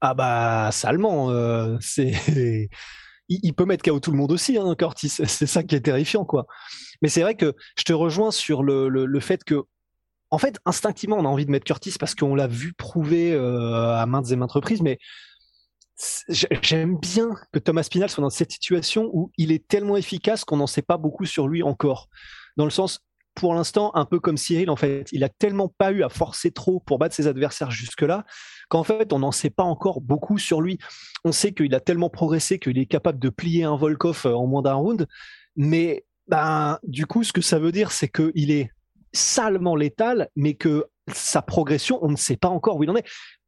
Ah 0.00 0.14
bah 0.14 0.70
salement, 0.72 1.30
euh, 1.30 1.76
c'est 1.80 2.12
il, 3.28 3.52
peut 3.52 3.66
mettre 3.66 3.84
KO 3.84 4.00
tout 4.00 4.12
le 4.12 4.16
monde 4.16 4.32
aussi, 4.32 4.56
hein, 4.56 4.74
Curtis. 4.78 5.08
C'est 5.26 5.46
ça 5.46 5.62
qui 5.62 5.74
est 5.74 5.80
terrifiant 5.80 6.24
quoi. 6.24 6.46
Mais 7.02 7.08
c'est 7.08 7.22
vrai 7.22 7.34
que 7.34 7.54
je 7.78 7.84
te 7.84 7.92
rejoins 7.92 8.30
sur 8.30 8.62
le, 8.62 9.20
fait 9.20 9.44
que 9.44 9.62
en 10.30 10.38
fait, 10.38 10.58
instinctivement, 10.64 11.16
on 11.16 11.24
a 11.24 11.28
envie 11.28 11.46
de 11.46 11.50
mettre 11.50 11.64
Curtis 11.64 11.94
parce 11.98 12.14
qu'on 12.14 12.34
l'a 12.34 12.46
vu 12.46 12.72
prouver 12.72 13.32
euh, 13.32 13.96
à 13.96 14.06
maintes 14.06 14.30
et 14.30 14.36
maintes 14.36 14.52
reprises, 14.52 14.80
mais 14.80 14.98
J'aime 16.28 16.98
bien 16.98 17.30
que 17.52 17.58
Thomas 17.58 17.86
Pinal 17.90 18.08
soit 18.08 18.22
dans 18.22 18.30
cette 18.30 18.52
situation 18.52 19.10
où 19.12 19.30
il 19.36 19.52
est 19.52 19.66
tellement 19.66 19.96
efficace 19.96 20.44
qu'on 20.44 20.56
n'en 20.56 20.66
sait 20.66 20.82
pas 20.82 20.96
beaucoup 20.96 21.26
sur 21.26 21.48
lui 21.48 21.62
encore. 21.62 22.08
Dans 22.56 22.64
le 22.64 22.70
sens, 22.70 23.00
pour 23.34 23.54
l'instant, 23.54 23.92
un 23.94 24.04
peu 24.04 24.18
comme 24.18 24.36
Cyril, 24.36 24.70
en 24.70 24.76
fait, 24.76 25.08
il 25.12 25.24
a 25.24 25.28
tellement 25.28 25.68
pas 25.68 25.92
eu 25.92 26.02
à 26.02 26.08
forcer 26.08 26.50
trop 26.50 26.80
pour 26.80 26.98
battre 26.98 27.14
ses 27.14 27.26
adversaires 27.26 27.70
jusque-là, 27.70 28.24
qu'en 28.68 28.82
fait, 28.82 29.12
on 29.12 29.20
n'en 29.20 29.32
sait 29.32 29.50
pas 29.50 29.62
encore 29.62 30.00
beaucoup 30.00 30.38
sur 30.38 30.60
lui. 30.60 30.78
On 31.24 31.32
sait 31.32 31.52
qu'il 31.52 31.74
a 31.74 31.80
tellement 31.80 32.10
progressé 32.10 32.58
qu'il 32.58 32.78
est 32.78 32.86
capable 32.86 33.18
de 33.18 33.28
plier 33.28 33.64
un 33.64 33.76
Volkov 33.76 34.22
euh, 34.26 34.34
en 34.34 34.46
moins 34.46 34.62
d'un 34.62 34.74
round, 34.74 35.06
mais 35.56 36.04
ben, 36.28 36.78
du 36.82 37.06
coup, 37.06 37.24
ce 37.24 37.32
que 37.32 37.40
ça 37.40 37.58
veut 37.58 37.72
dire, 37.72 37.92
c'est 37.92 38.08
qu'il 38.08 38.50
est 38.50 38.70
salement 39.12 39.74
létal, 39.74 40.28
mais 40.36 40.54
que 40.54 40.86
sa 41.12 41.42
progression, 41.42 41.98
on 42.02 42.08
ne 42.08 42.16
sait 42.16 42.36
pas 42.36 42.48
encore 42.48 42.76
où 42.76 42.84
il 42.84 42.90
en 42.90 42.96
est. 42.96 43.06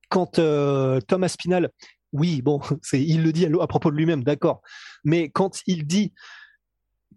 Quand 0.09 0.39
euh, 0.39 1.01
Thomas 1.01 1.35
Pinal 1.39 1.71
oui, 2.13 2.43
bon, 2.43 2.61
il 2.93 3.23
le 3.23 3.33
dit 3.33 3.47
à, 3.47 3.67
propos 3.67 3.91
de 3.91 3.97
lui-même, 3.97 4.25
d'accord. 4.25 4.63
Mais 5.05 5.31
quand 5.31 5.61
il 5.67 5.87
dit 5.87 6.13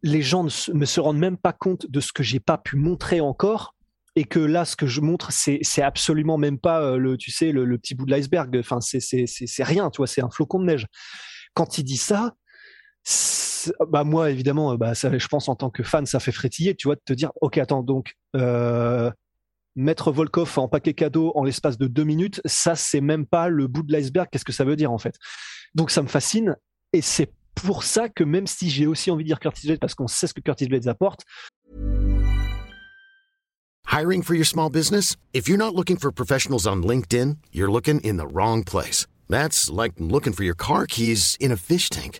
les 0.04 0.22
gens 0.22 0.44
ne 0.44 0.50
se 0.86 1.00
rendent 1.00 1.18
même 1.18 1.38
pas 1.38 1.54
compte 1.54 1.90
de 1.90 2.00
ce 2.00 2.14
que 2.14 2.22
j'ai 2.22 2.40
pas 2.40 2.58
pu 2.58 2.76
montrer 2.76 3.22
encore, 3.22 3.76
et 4.16 4.24
que 4.24 4.40
là, 4.40 4.64
ce 4.64 4.76
que 4.76 4.88
je 4.88 5.02
montre, 5.02 5.32
c'est, 5.32 5.62
absolument 5.82 6.38
même 6.38 6.58
pas 6.58 6.82
euh, 6.82 6.98
le, 6.98 7.18
tu 7.18 7.32
sais, 7.32 7.52
le, 7.52 7.78
petit 7.78 7.96
bout 7.96 8.06
de 8.06 8.12
l'iceberg. 8.12 8.56
Enfin, 8.58 8.80
c'est, 8.80 9.64
rien, 9.64 9.90
tu 9.90 9.98
vois, 9.98 10.08
c'est 10.08 10.22
un 10.22 10.30
flocon 10.30 10.60
de 10.60 10.66
neige. 10.66 10.88
Quand 11.54 11.78
il 11.78 11.84
dit 11.84 11.98
ça, 11.98 12.34
bah 13.90 14.04
moi 14.04 14.32
évidemment, 14.32 14.76
bah 14.76 14.96
ça, 14.96 15.16
je 15.18 15.28
pense 15.28 15.48
en 15.50 15.56
tant 15.56 15.70
que 15.70 15.84
fan, 15.84 16.06
ça 16.06 16.20
fait 16.20 16.32
frétiller, 16.32 16.76
tu 16.76 16.88
vois, 16.88 16.96
de 16.96 17.02
te 17.04 17.14
dire, 17.14 17.32
ok, 17.42 17.58
attends, 17.58 17.84
donc 17.84 18.14
euh, 18.36 19.12
mettre 19.76 20.12
Volkov 20.12 20.58
en 20.58 20.68
paquet 20.68 20.94
cadeau 20.94 21.32
en 21.36 21.44
l'espace 21.44 21.78
de 21.78 21.88
deux 21.88 22.04
minutes, 22.04 22.42
ça 22.46 22.76
c'est 22.76 23.02
même 23.02 23.26
pas 23.26 23.50
le 23.50 23.68
bout 23.68 23.84
de 23.84 23.92
l'iceberg. 23.92 24.28
Qu'est-ce 24.32 24.46
que 24.46 24.54
ça 24.54 24.64
veut 24.64 24.76
dire 24.76 24.92
en 24.92 24.98
fait? 24.98 25.16
Donc 25.74 25.92
ça 25.92 26.02
me 26.02 26.08
fascine 26.08 26.56
et 26.94 27.02
c'est 27.02 27.32
pour 27.56 27.84
ça 27.84 28.10
que 28.10 28.24
même 28.24 28.48
si 28.48 28.70
j'ai 28.70 28.88
aussi 28.88 29.12
envie 29.12 29.24
de 29.24 29.30
dire 29.30 29.40
Curtis 29.40 29.68
Blades 29.68 29.80
parce 29.80 29.96
qu'on 29.96 30.08
sait 30.08 30.28
ce 30.28 30.34
que 30.34 30.42
Curtis 30.42 30.68
Blades 30.68 30.88
apporte. 30.88 31.22
Hiring 33.88 34.24
for 34.24 34.36
your 34.36 34.46
small 34.46 34.70
business? 34.70 35.16
If 35.34 35.48
you're 35.48 35.58
not 35.58 35.74
looking 35.74 35.98
for 35.98 36.12
professionals 36.12 36.68
on 36.68 36.84
LinkedIn, 36.84 37.38
you're 37.54 37.72
looking 37.72 38.02
in 38.02 38.18
the 38.18 38.28
wrong 38.28 38.64
place. 38.64 39.08
That's 39.30 39.70
like 39.70 39.94
looking 40.00 40.34
for 40.34 40.44
your 40.44 40.56
car 40.56 40.86
keys 40.86 41.38
in 41.40 41.52
a 41.52 41.56
fish 41.56 41.90
tank. 41.90 42.20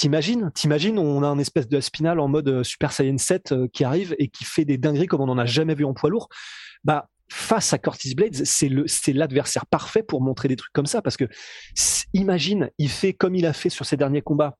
T'imagines, 0.00 0.50
t'imagines, 0.54 0.98
on 0.98 1.22
a 1.22 1.26
un 1.26 1.38
espèce 1.38 1.68
de 1.68 1.78
spinal 1.78 2.20
en 2.20 2.26
mode 2.26 2.48
euh, 2.48 2.64
Super 2.64 2.90
Saiyan 2.90 3.18
7 3.18 3.52
euh, 3.52 3.68
qui 3.70 3.84
arrive 3.84 4.16
et 4.18 4.28
qui 4.28 4.44
fait 4.44 4.64
des 4.64 4.78
dingueries 4.78 5.06
comme 5.06 5.20
on 5.20 5.26
n'en 5.26 5.36
a 5.36 5.44
jamais 5.44 5.74
vu 5.74 5.84
en 5.84 5.92
poids 5.92 6.08
lourd. 6.08 6.30
Bah, 6.84 7.10
face 7.30 7.74
à 7.74 7.78
Curtis 7.78 8.14
Blades, 8.14 8.46
c'est 8.46 9.12
l'adversaire 9.12 9.66
parfait 9.66 10.02
pour 10.02 10.22
montrer 10.22 10.48
des 10.48 10.56
trucs 10.56 10.72
comme 10.72 10.86
ça, 10.86 11.02
parce 11.02 11.18
que 11.18 11.26
imagine, 12.14 12.70
il 12.78 12.88
fait 12.88 13.12
comme 13.12 13.34
il 13.34 13.44
a 13.44 13.52
fait 13.52 13.68
sur 13.68 13.84
ses 13.84 13.98
derniers 13.98 14.22
combats 14.22 14.56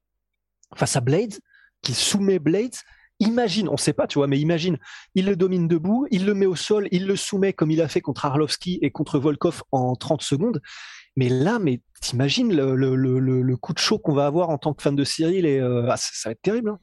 face 0.77 0.95
à 0.97 1.01
Blades, 1.01 1.39
qui 1.81 1.95
soumet 1.95 2.39
Blades. 2.39 2.77
Imagine, 3.19 3.71
on 3.71 3.79
sait 3.79 3.95
pas, 3.95 4.07
tu 4.07 4.19
vois, 4.19 4.27
mais 4.27 4.39
imagine, 4.39 4.77
il 5.15 5.25
le 5.25 5.37
domine 5.37 5.69
debout, 5.69 6.07
il 6.11 6.27
le 6.27 6.35
met 6.35 6.45
au 6.45 6.55
sol, 6.55 6.87
il 6.91 7.07
le 7.07 7.17
soumet 7.17 7.55
comme 7.55 7.71
il 7.71 7.81
a 7.81 7.89
fait 7.89 8.03
contre 8.03 8.27
Arlovski 8.27 8.79
et 8.83 8.91
contre 8.91 9.19
Volkov 9.19 9.63
en 9.73 9.97
30 9.97 10.21
secondes. 10.21 10.61
Mais 11.21 11.29
là, 11.29 11.59
mais 11.59 11.83
t'imagines 12.01 12.51
le, 12.51 12.75
le, 12.75 12.97
le, 12.97 13.43
le, 13.43 13.57
coup 13.59 13.75
de 13.75 13.79
chaud 13.79 13.99
qu'on 13.99 14.15
va 14.15 14.25
avoir 14.25 14.49
en 14.49 14.57
tant 14.57 14.73
que 14.73 14.81
fan 14.83 14.97
de 14.97 15.05
Cyril 15.05 15.45
et 15.45 15.61
euh, 15.61 15.87
ah, 15.91 15.99
ça, 15.99 16.09
ça, 16.15 16.29
va 16.31 16.33
être 16.33 16.41
terrible. 16.41 16.71
Hein. 16.71 16.79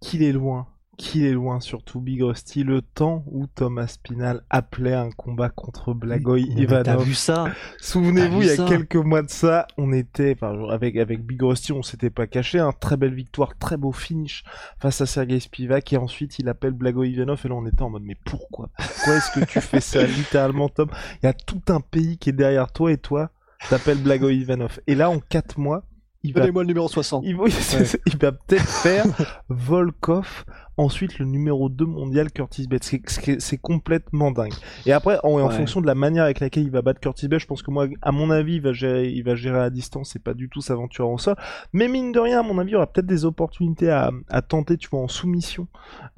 Qu'il 0.00 0.24
est 0.24 0.32
loin 0.32 0.66
qu'il 1.00 1.24
est 1.24 1.32
loin, 1.32 1.60
surtout 1.60 1.98
Big 1.98 2.22
Rusty, 2.22 2.62
le 2.62 2.82
temps 2.82 3.24
où 3.26 3.46
Thomas 3.46 3.86
Spinal 3.86 4.42
appelait 4.50 4.92
un 4.92 5.10
combat 5.10 5.48
contre 5.48 5.94
Blagoy 5.94 6.42
Ivanov. 6.42 6.84
T'as 6.84 6.96
vu 6.98 7.14
ça? 7.14 7.46
Souvenez-vous, 7.80 8.42
il 8.42 8.48
y 8.48 8.50
a 8.50 8.68
quelques 8.68 8.96
mois 8.96 9.22
de 9.22 9.30
ça, 9.30 9.66
on 9.78 9.94
était, 9.94 10.36
enfin, 10.36 10.68
avec, 10.68 10.96
avec 10.96 11.24
Big 11.24 11.40
Rusty, 11.42 11.72
on 11.72 11.82
s'était 11.82 12.10
pas 12.10 12.26
caché, 12.26 12.58
un 12.58 12.72
très 12.72 12.98
belle 12.98 13.14
victoire, 13.14 13.56
très 13.56 13.78
beau 13.78 13.92
finish 13.92 14.44
face 14.78 15.00
à 15.00 15.06
Sergei 15.06 15.40
Spivak, 15.40 15.90
et 15.94 15.96
ensuite 15.96 16.38
il 16.38 16.50
appelle 16.50 16.72
Blagoy 16.72 17.12
Ivanov, 17.12 17.40
et 17.42 17.48
là 17.48 17.54
on 17.54 17.66
était 17.66 17.80
en 17.80 17.88
mode, 17.88 18.02
mais 18.04 18.18
pourquoi? 18.26 18.68
Pourquoi 18.76 19.14
est-ce 19.14 19.40
que 19.40 19.44
tu 19.46 19.60
fais 19.62 19.80
ça, 19.80 20.02
littéralement, 20.06 20.68
Tom? 20.68 20.90
Il 21.22 21.26
y 21.26 21.30
a 21.30 21.32
tout 21.32 21.62
un 21.68 21.80
pays 21.80 22.18
qui 22.18 22.28
est 22.28 22.34
derrière 22.34 22.72
toi, 22.72 22.92
et 22.92 22.98
toi, 22.98 23.30
t'appelles 23.68 24.02
Blagoy 24.02 24.38
Ivanov. 24.38 24.80
Et 24.86 24.94
là, 24.94 25.10
en 25.10 25.20
4 25.20 25.58
mois, 25.58 25.84
il 26.22 26.34
va, 26.34 26.46
le 26.46 26.64
numéro 26.64 26.86
60. 26.86 27.24
Il, 27.24 27.30
il 28.06 28.18
va 28.18 28.32
peut-être 28.32 28.68
faire 28.82 29.06
Volkov, 29.48 30.44
ensuite 30.76 31.18
le 31.18 31.24
numéro 31.24 31.70
2 31.70 31.86
mondial 31.86 32.30
Curtis 32.30 32.66
Bates. 32.66 32.94
C'est 33.38 33.58
complètement 33.58 34.30
dingue. 34.30 34.52
Et 34.84 34.92
après, 34.92 35.18
en, 35.22 35.40
en 35.40 35.48
fonction 35.48 35.80
de 35.80 35.86
la 35.86 35.94
manière 35.94 36.24
avec 36.24 36.40
laquelle 36.40 36.64
il 36.64 36.70
va 36.70 36.82
battre 36.82 37.00
Curtis 37.00 37.26
Bates, 37.26 37.40
je 37.40 37.46
pense 37.46 37.62
que 37.62 37.70
moi, 37.70 37.86
à 38.02 38.12
mon 38.12 38.30
avis, 38.30 38.56
il 38.56 38.60
va 38.60 38.74
gérer, 38.74 39.08
il 39.08 39.22
va 39.22 39.34
gérer 39.34 39.60
à 39.60 39.70
distance 39.70 40.14
et 40.14 40.18
pas 40.18 40.34
du 40.34 40.50
tout 40.50 40.60
s'aventurer 40.60 41.08
en 41.08 41.16
sol. 41.16 41.36
Mais 41.72 41.88
mine 41.88 42.12
de 42.12 42.20
rien, 42.20 42.40
à 42.40 42.42
mon 42.42 42.58
avis, 42.58 42.70
il 42.70 42.74
y 42.74 42.76
aura 42.76 42.86
peut-être 42.86 43.06
des 43.06 43.24
opportunités 43.24 43.88
à, 43.88 44.10
à, 44.28 44.42
tenter, 44.42 44.76
tu 44.76 44.90
vois, 44.90 45.00
en 45.00 45.08
soumission. 45.08 45.68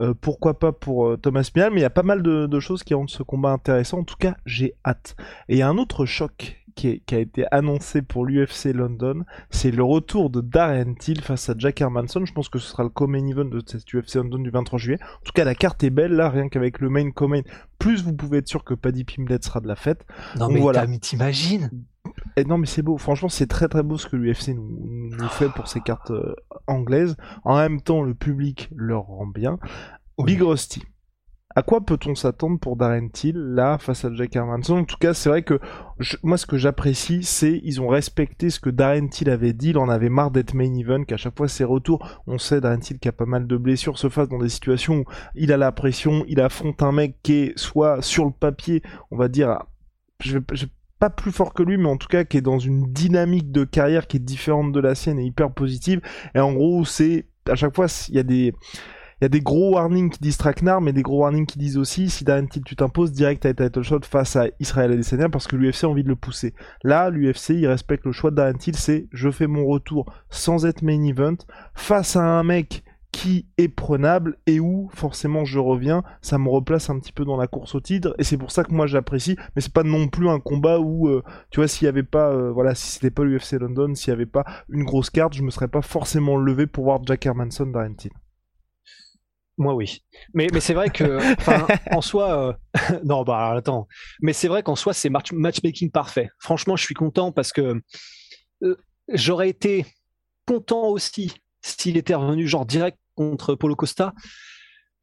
Euh, 0.00 0.14
pourquoi 0.20 0.58
pas 0.58 0.72
pour 0.72 1.06
euh, 1.06 1.16
Thomas 1.16 1.48
Pinal, 1.52 1.70
mais 1.72 1.78
il 1.78 1.82
y 1.82 1.86
a 1.86 1.90
pas 1.90 2.02
mal 2.02 2.24
de, 2.24 2.46
de 2.46 2.60
choses 2.60 2.82
qui 2.82 2.94
rendent 2.94 3.10
ce 3.10 3.22
combat 3.22 3.50
intéressant. 3.50 4.00
En 4.00 4.04
tout 4.04 4.16
cas, 4.18 4.36
j'ai 4.46 4.74
hâte. 4.84 5.14
Et 5.48 5.54
il 5.54 5.58
y 5.58 5.62
a 5.62 5.68
un 5.68 5.78
autre 5.78 6.06
choc 6.06 6.61
qui, 6.74 7.02
a 7.12 7.18
été 7.18 7.44
annoncé 7.50 8.02
pour 8.02 8.26
l'UFC 8.26 8.72
London, 8.74 9.24
c'est 9.50 9.70
le 9.70 9.82
retour 9.82 10.30
de 10.30 10.40
Darren 10.40 10.94
Till 10.94 11.20
face 11.20 11.48
à 11.48 11.54
Jack 11.56 11.80
Hermanson. 11.80 12.24
Je 12.24 12.32
pense 12.32 12.48
que 12.48 12.58
ce 12.58 12.68
sera 12.68 12.82
le 12.82 12.88
co-main 12.88 13.26
event 13.26 13.44
de 13.44 13.62
cette 13.64 13.92
UFC 13.92 14.16
London 14.16 14.38
du 14.38 14.50
23 14.50 14.78
juillet. 14.78 14.98
En 15.02 15.24
tout 15.24 15.32
cas, 15.32 15.44
la 15.44 15.54
carte 15.54 15.82
est 15.84 15.90
belle 15.90 16.12
là, 16.12 16.30
rien 16.30 16.48
qu'avec 16.48 16.80
le 16.80 16.88
main 16.88 17.10
co-main. 17.10 17.42
Plus 17.78 18.02
vous 18.02 18.12
pouvez 18.12 18.38
être 18.38 18.48
sûr 18.48 18.64
que 18.64 18.74
Paddy 18.74 19.04
Pimblett 19.04 19.44
sera 19.44 19.60
de 19.60 19.68
la 19.68 19.76
fête. 19.76 20.04
Non 20.38 20.48
mais 20.48 20.60
voilà. 20.60 20.86
t'imagines? 20.86 21.70
Et 22.36 22.44
non 22.44 22.58
mais 22.58 22.66
c'est 22.66 22.82
beau, 22.82 22.98
franchement 22.98 23.28
c'est 23.28 23.46
très 23.46 23.68
très 23.68 23.82
beau 23.82 23.96
ce 23.96 24.06
que 24.06 24.16
l'UFC 24.16 24.48
nous, 24.48 25.10
nous, 25.10 25.28
fait 25.28 25.48
pour 25.48 25.68
ces 25.68 25.80
cartes 25.80 26.10
euh, 26.10 26.34
anglaises. 26.66 27.16
En 27.44 27.56
même 27.56 27.80
temps 27.80 28.02
le 28.02 28.14
public 28.14 28.70
leur 28.74 29.04
rend 29.04 29.26
bien. 29.26 29.58
Big 30.18 30.40
Rusty, 30.42 30.82
à 31.54 31.62
quoi 31.62 31.84
peut-on 31.84 32.14
s'attendre 32.14 32.58
pour 32.58 32.76
Darren 32.76 33.08
Till 33.08 33.36
là 33.36 33.78
face 33.78 34.04
à 34.04 34.12
Jack 34.12 34.34
Hermanson? 34.36 34.78
En 34.78 34.84
tout 34.84 34.96
cas, 34.98 35.14
c'est 35.14 35.28
vrai 35.28 35.42
que 35.42 35.60
moi, 36.22 36.36
ce 36.36 36.46
que 36.46 36.56
j'apprécie, 36.56 37.22
c'est 37.22 37.60
ils 37.62 37.80
ont 37.80 37.88
respecté 37.88 38.50
ce 38.50 38.60
que 38.60 38.70
Darren 38.70 39.08
Till 39.08 39.30
avait 39.30 39.52
dit. 39.52 39.70
Il 39.70 39.78
en 39.78 39.88
avait 39.88 40.08
marre 40.08 40.30
d'être 40.30 40.54
main 40.54 40.74
event, 40.74 41.04
qu'à 41.04 41.16
chaque 41.16 41.36
fois 41.36 41.48
ses 41.48 41.64
retours, 41.64 42.22
on 42.26 42.38
sait 42.38 42.60
Darren 42.60 42.78
Till 42.78 42.98
qui 42.98 43.08
a 43.08 43.12
pas 43.12 43.26
mal 43.26 43.46
de 43.46 43.56
blessures, 43.56 43.98
se 43.98 44.08
fasse 44.08 44.28
dans 44.28 44.38
des 44.38 44.48
situations 44.48 45.00
où 45.00 45.04
il 45.34 45.52
a 45.52 45.56
la 45.56 45.72
pression, 45.72 46.24
il 46.28 46.40
affronte 46.40 46.82
un 46.82 46.92
mec 46.92 47.16
qui 47.22 47.34
est 47.34 47.58
soit 47.58 48.02
sur 48.02 48.24
le 48.24 48.32
papier, 48.32 48.82
on 49.10 49.16
va 49.16 49.28
dire, 49.28 49.58
je 50.20 50.38
pas 51.02 51.10
plus 51.10 51.32
fort 51.32 51.52
que 51.52 51.64
lui, 51.64 51.78
mais 51.78 51.88
en 51.88 51.96
tout 51.96 52.06
cas 52.06 52.22
qui 52.22 52.36
est 52.36 52.42
dans 52.42 52.60
une 52.60 52.92
dynamique 52.92 53.50
de 53.50 53.64
carrière 53.64 54.06
qui 54.06 54.18
est 54.18 54.20
différente 54.20 54.70
de 54.70 54.78
la 54.78 54.94
sienne 54.94 55.18
et 55.18 55.24
hyper 55.24 55.50
positive. 55.50 56.00
Et 56.36 56.38
en 56.38 56.52
gros, 56.52 56.84
c'est 56.84 57.26
à 57.50 57.56
chaque 57.56 57.74
fois, 57.74 57.86
il 58.08 58.14
y 58.14 58.20
a 58.20 58.22
des 58.22 58.54
il 59.22 59.26
y 59.26 59.26
a 59.26 59.28
des 59.28 59.40
gros 59.40 59.74
warnings 59.74 60.10
qui 60.10 60.18
disent 60.18 60.36
Traquenard, 60.36 60.80
mais 60.80 60.92
des 60.92 61.02
gros 61.02 61.20
warnings 61.20 61.46
qui 61.46 61.56
disent 61.56 61.78
aussi 61.78 62.10
si 62.10 62.24
Darren 62.24 62.48
Till 62.48 62.64
tu 62.64 62.74
t'imposes 62.74 63.12
direct 63.12 63.46
à 63.46 63.54
title 63.54 63.82
shot 63.82 64.00
face 64.02 64.34
à 64.34 64.46
Israël 64.58 64.90
Adesanya 64.90 65.28
parce 65.28 65.46
que 65.46 65.54
l'UFC 65.54 65.84
a 65.84 65.88
envie 65.88 66.02
de 66.02 66.08
le 66.08 66.16
pousser. 66.16 66.54
Là, 66.82 67.08
l'UFC, 67.08 67.50
il 67.50 67.68
respecte 67.68 68.04
le 68.04 68.10
choix 68.10 68.32
de 68.32 68.34
Darren 68.34 68.58
Till, 68.58 68.74
c'est 68.74 69.06
je 69.12 69.30
fais 69.30 69.46
mon 69.46 69.64
retour 69.64 70.12
sans 70.28 70.66
être 70.66 70.82
main 70.82 71.04
event 71.04 71.36
face 71.72 72.16
à 72.16 72.24
un 72.24 72.42
mec 72.42 72.82
qui 73.12 73.46
est 73.58 73.68
prenable 73.68 74.38
et 74.48 74.58
où 74.58 74.90
forcément 74.92 75.44
je 75.44 75.60
reviens, 75.60 76.02
ça 76.20 76.38
me 76.38 76.48
replace 76.48 76.90
un 76.90 76.98
petit 76.98 77.12
peu 77.12 77.24
dans 77.24 77.36
la 77.36 77.46
course 77.46 77.76
au 77.76 77.80
titre 77.80 78.16
et 78.18 78.24
c'est 78.24 78.38
pour 78.38 78.50
ça 78.50 78.64
que 78.64 78.74
moi 78.74 78.88
j'apprécie, 78.88 79.36
mais 79.54 79.62
c'est 79.62 79.72
pas 79.72 79.84
non 79.84 80.08
plus 80.08 80.28
un 80.28 80.40
combat 80.40 80.80
où 80.80 81.06
euh, 81.06 81.22
tu 81.50 81.60
vois 81.60 81.68
s'il 81.68 81.84
y 81.84 81.88
avait 81.88 82.02
pas 82.02 82.32
euh, 82.32 82.50
voilà 82.50 82.74
si 82.74 82.90
c'était 82.90 83.12
pas 83.12 83.22
l'UFC 83.22 83.52
London, 83.52 83.94
s'il 83.94 84.08
y 84.08 84.12
avait 84.14 84.26
pas 84.26 84.44
une 84.68 84.82
grosse 84.82 85.10
carte, 85.10 85.34
je 85.34 85.44
me 85.44 85.50
serais 85.50 85.68
pas 85.68 85.82
forcément 85.82 86.36
levé 86.36 86.66
pour 86.66 86.82
voir 86.84 87.00
Jack 87.06 87.24
Hermanson 87.24 87.66
Darren 87.66 87.94
Till. 87.94 88.10
Moi 89.58 89.74
oui, 89.74 90.02
mais 90.32 90.48
mais 90.52 90.60
c'est 90.60 90.72
vrai 90.72 90.88
que 90.88 91.18
en 91.94 92.00
soi 92.00 92.56
euh, 92.74 93.00
non 93.04 93.22
bah 93.22 93.52
attends, 93.56 93.86
mais 94.20 94.32
c'est 94.32 94.48
vrai 94.48 94.62
qu'en 94.62 94.76
soi 94.76 94.94
c'est 94.94 95.10
match, 95.10 95.32
matchmaking 95.32 95.90
parfait. 95.90 96.30
Franchement, 96.38 96.76
je 96.76 96.84
suis 96.84 96.94
content 96.94 97.32
parce 97.32 97.52
que 97.52 97.80
euh, 98.62 98.76
j'aurais 99.08 99.50
été 99.50 99.84
content 100.46 100.88
aussi 100.88 101.34
s'il 101.60 101.96
était 101.96 102.14
revenu 102.14 102.48
genre 102.48 102.64
direct 102.64 102.98
contre 103.14 103.54
Polo 103.54 103.76
Costa, 103.76 104.14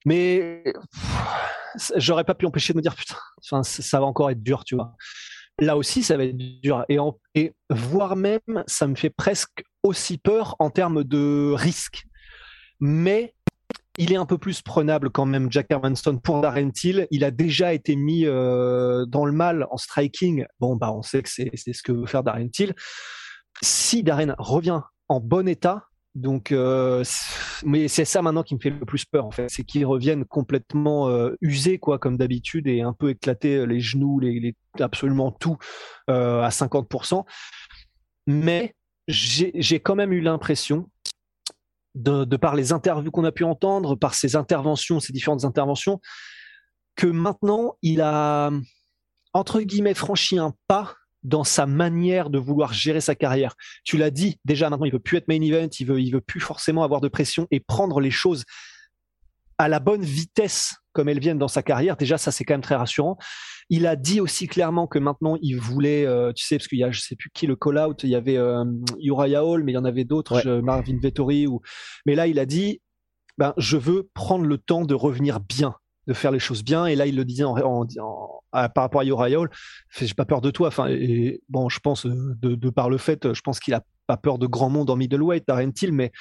mais 0.05 0.63
j'aurais 1.95 2.23
pas 2.23 2.33
pu 2.33 2.45
empêcher 2.47 2.73
de 2.73 2.77
me 2.77 2.81
dire 2.81 2.95
putain, 2.95 3.17
enfin 3.43 3.63
ça 3.63 3.99
va 3.99 4.05
encore 4.05 4.31
être 4.31 4.41
dur, 4.41 4.63
tu 4.65 4.75
vois. 4.75 4.95
Là 5.61 5.75
aussi, 5.75 6.03
ça 6.03 6.15
va 6.15 6.23
être 6.23 6.37
dur 6.37 6.85
et, 6.87 6.99
en, 6.99 7.19
et 7.35 7.51
voire 7.69 8.15
même, 8.15 8.63
ça 8.65 8.87
me 8.87 8.95
fait 8.95 9.09
presque 9.09 9.63
aussi 9.83 10.17
peur 10.17 10.55
en 10.59 10.69
termes 10.69 11.03
de 11.03 11.53
risque. 11.55 12.03
Mais 12.79 13.33
il 13.99 14.13
est 14.13 14.15
un 14.15 14.25
peu 14.25 14.37
plus 14.37 14.61
prenable 14.61 15.09
quand 15.09 15.25
même, 15.25 15.51
Jack 15.51 15.67
Hermanson, 15.69 16.17
pour 16.17 16.39
Darren 16.39 16.71
Till. 16.71 17.05
Il 17.11 17.25
a 17.25 17.31
déjà 17.31 17.73
été 17.73 17.97
mis 17.97 18.25
euh, 18.25 19.05
dans 19.05 19.25
le 19.25 19.33
mal 19.33 19.67
en 19.71 19.77
striking. 19.77 20.45
Bon, 20.61 20.77
bah, 20.77 20.93
on 20.93 21.01
sait 21.01 21.21
que 21.21 21.29
c'est 21.29 21.51
ce 21.53 21.83
que 21.83 21.91
veut 21.91 22.05
faire 22.05 22.23
Darren 22.23 22.49
Till. 22.49 22.73
Si 23.61 24.01
Darren 24.01 24.35
revient 24.37 24.79
en 25.09 25.19
bon 25.19 25.49
état, 25.49 25.83
donc, 26.15 26.53
euh, 26.53 27.03
mais 27.65 27.89
c'est 27.89 28.05
ça 28.05 28.21
maintenant 28.21 28.43
qui 28.43 28.55
me 28.55 28.59
fait 28.61 28.69
le 28.69 28.85
plus 28.85 29.03
peur 29.03 29.25
en 29.25 29.31
fait, 29.31 29.47
c'est 29.49 29.63
qu'il 29.63 29.85
revienne 29.85 30.23
complètement 30.23 31.09
euh, 31.09 31.35
usé 31.41 31.77
quoi, 31.77 31.99
comme 31.99 32.17
d'habitude, 32.17 32.67
et 32.67 32.81
un 32.81 32.93
peu 32.93 33.09
éclaté 33.09 33.65
les 33.65 33.81
genoux, 33.81 34.21
les, 34.21 34.55
absolument 34.79 35.31
tout 35.31 35.57
à 36.07 36.49
50%. 36.49 37.25
Mais 38.27 38.75
j'ai 39.09 39.79
quand 39.81 39.95
même 39.95 40.13
eu 40.13 40.21
l'impression 40.21 40.89
de, 41.95 42.23
par 42.37 42.55
les 42.55 42.71
interviews 42.71 43.11
qu'on 43.11 43.23
a 43.23 43.31
pu 43.31 43.43
entendre, 43.43 43.95
par 43.95 44.13
ses 44.13 44.35
interventions, 44.35 44.99
ses 44.99 45.13
différentes 45.13 45.45
interventions, 45.45 45.99
que 46.95 47.07
maintenant 47.07 47.75
il 47.81 48.01
a 48.01 48.51
entre 49.33 49.61
guillemets 49.61 49.93
franchi 49.93 50.37
un 50.37 50.53
pas 50.67 50.95
dans 51.23 51.43
sa 51.43 51.65
manière 51.65 52.29
de 52.29 52.39
vouloir 52.39 52.73
gérer 52.73 53.01
sa 53.01 53.15
carrière. 53.15 53.55
Tu 53.83 53.97
l'as 53.97 54.11
dit 54.11 54.39
déjà 54.45 54.69
maintenant, 54.69 54.85
il 54.85 54.91
veut 54.91 54.99
plus 54.99 55.17
être 55.17 55.27
main 55.27 55.41
event, 55.41 55.69
il 55.79 55.85
veut, 55.85 56.01
il 56.01 56.11
veut 56.11 56.21
plus 56.21 56.39
forcément 56.39 56.83
avoir 56.83 57.01
de 57.01 57.09
pression 57.09 57.47
et 57.51 57.59
prendre 57.59 57.99
les 57.99 58.11
choses 58.11 58.45
à 59.57 59.67
la 59.67 59.79
bonne 59.79 60.03
vitesse 60.03 60.75
comme 60.93 61.09
elles 61.09 61.19
viennent 61.19 61.37
dans 61.37 61.47
sa 61.47 61.63
carrière. 61.63 61.97
Déjà, 61.97 62.17
ça 62.17 62.31
c'est 62.31 62.43
quand 62.43 62.53
même 62.53 62.61
très 62.61 62.75
rassurant. 62.75 63.17
Il 63.69 63.85
a 63.85 63.95
dit 63.95 64.19
aussi 64.19 64.47
clairement 64.47 64.87
que 64.87 64.97
maintenant 64.97 65.37
il 65.41 65.57
voulait, 65.57 66.05
euh, 66.05 66.33
tu 66.33 66.45
sais, 66.45 66.57
parce 66.57 66.67
qu'il 66.67 66.79
y 66.79 66.83
a, 66.83 66.91
je 66.91 67.01
sais 67.01 67.15
plus 67.15 67.29
qui 67.33 67.45
le 67.45 67.55
call 67.55 67.77
out, 67.77 68.03
il 68.03 68.09
y 68.09 68.15
avait 68.15 68.37
euh, 68.37 68.65
Uriah 69.01 69.45
Hall, 69.45 69.63
mais 69.63 69.73
il 69.73 69.75
y 69.75 69.77
en 69.77 69.85
avait 69.85 70.05
d'autres, 70.05 70.59
Marvin 70.61 70.97
Vettori 71.01 71.45
ou, 71.45 71.61
mais 72.05 72.15
là 72.15 72.25
il 72.25 72.39
a 72.39 72.45
dit, 72.45 72.81
ben 73.37 73.53
je 73.57 73.77
veux 73.77 74.09
prendre 74.13 74.45
le 74.45 74.57
temps 74.57 74.85
de 74.85 74.95
revenir 74.95 75.39
bien, 75.39 75.75
de 76.07 76.13
faire 76.13 76.31
les 76.31 76.39
choses 76.39 76.63
bien. 76.63 76.87
Et 76.87 76.95
là 76.95 77.05
il 77.05 77.15
le 77.15 77.25
disait 77.25 77.43
en, 77.43 77.55
en, 77.57 77.87
par 78.51 78.71
rapport 78.75 79.01
à 79.01 79.05
Uriah 79.05 79.39
Hall, 79.39 79.49
j'ai 79.99 80.13
pas 80.15 80.25
peur 80.25 80.41
de 80.41 80.49
toi. 80.49 80.69
Enfin, 80.69 80.87
et, 80.89 81.41
bon, 81.49 81.69
je 81.69 81.79
pense 81.79 82.07
euh, 82.07 82.35
de, 82.41 82.55
de 82.55 82.69
par 82.71 82.89
le 82.89 82.97
fait, 82.97 83.33
je 83.33 83.41
pense 83.41 83.59
qu'il 83.59 83.75
a 83.75 83.83
pas 84.07 84.17
peur 84.17 84.39
de 84.39 84.47
grand 84.47 84.71
monde 84.71 84.89
en 84.89 84.95
middleweight, 84.95 85.47
Darren 85.47 85.71
Till, 85.71 85.93
mais 85.93 86.11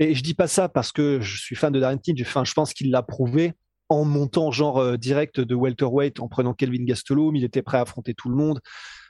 et 0.00 0.16
je 0.16 0.22
dis 0.24 0.34
pas 0.34 0.48
ça 0.48 0.68
parce 0.68 0.90
que 0.90 1.20
je 1.20 1.40
suis 1.40 1.54
fan 1.54 1.72
de 1.72 1.78
Darren 1.78 1.98
Till. 1.98 2.20
Enfin, 2.22 2.44
je 2.44 2.52
pense 2.52 2.74
qu'il 2.74 2.90
l'a 2.90 3.04
prouvé 3.04 3.52
en 3.90 4.04
montant 4.04 4.50
genre 4.52 4.78
euh, 4.78 4.96
direct 4.96 5.40
de 5.40 5.54
welterweight, 5.54 6.20
en 6.20 6.28
prenant 6.28 6.54
Kelvin 6.54 6.84
Gastelum, 6.84 7.34
il 7.36 7.44
était 7.44 7.60
prêt 7.60 7.76
à 7.76 7.82
affronter 7.82 8.14
tout 8.14 8.30
le 8.30 8.36
monde. 8.36 8.60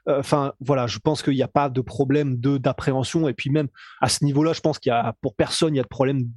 Euh, 0.09 0.19
enfin, 0.19 0.55
voilà, 0.59 0.87
je 0.87 0.99
pense 0.99 1.23
qu'il 1.23 1.35
n'y 1.35 1.43
a 1.43 1.49
pas 1.49 1.69
de 1.69 1.81
problème 1.83 2.41
de 2.41 2.57
d'appréhension. 2.57 3.29
Et 3.29 3.35
puis 3.35 3.51
même 3.51 3.69
à 4.01 4.09
ce 4.09 4.25
niveau-là, 4.25 4.55
je 4.55 4.61
pense 4.61 4.79
qu'il 4.79 4.89
y 4.89 4.95
a 4.95 5.15
pour 5.21 5.37
personne, 5.37 5.75
il 5.75 5.77
y 5.77 5.81
a 5.81 5.83
de 5.83 5.89
problème 5.89 6.31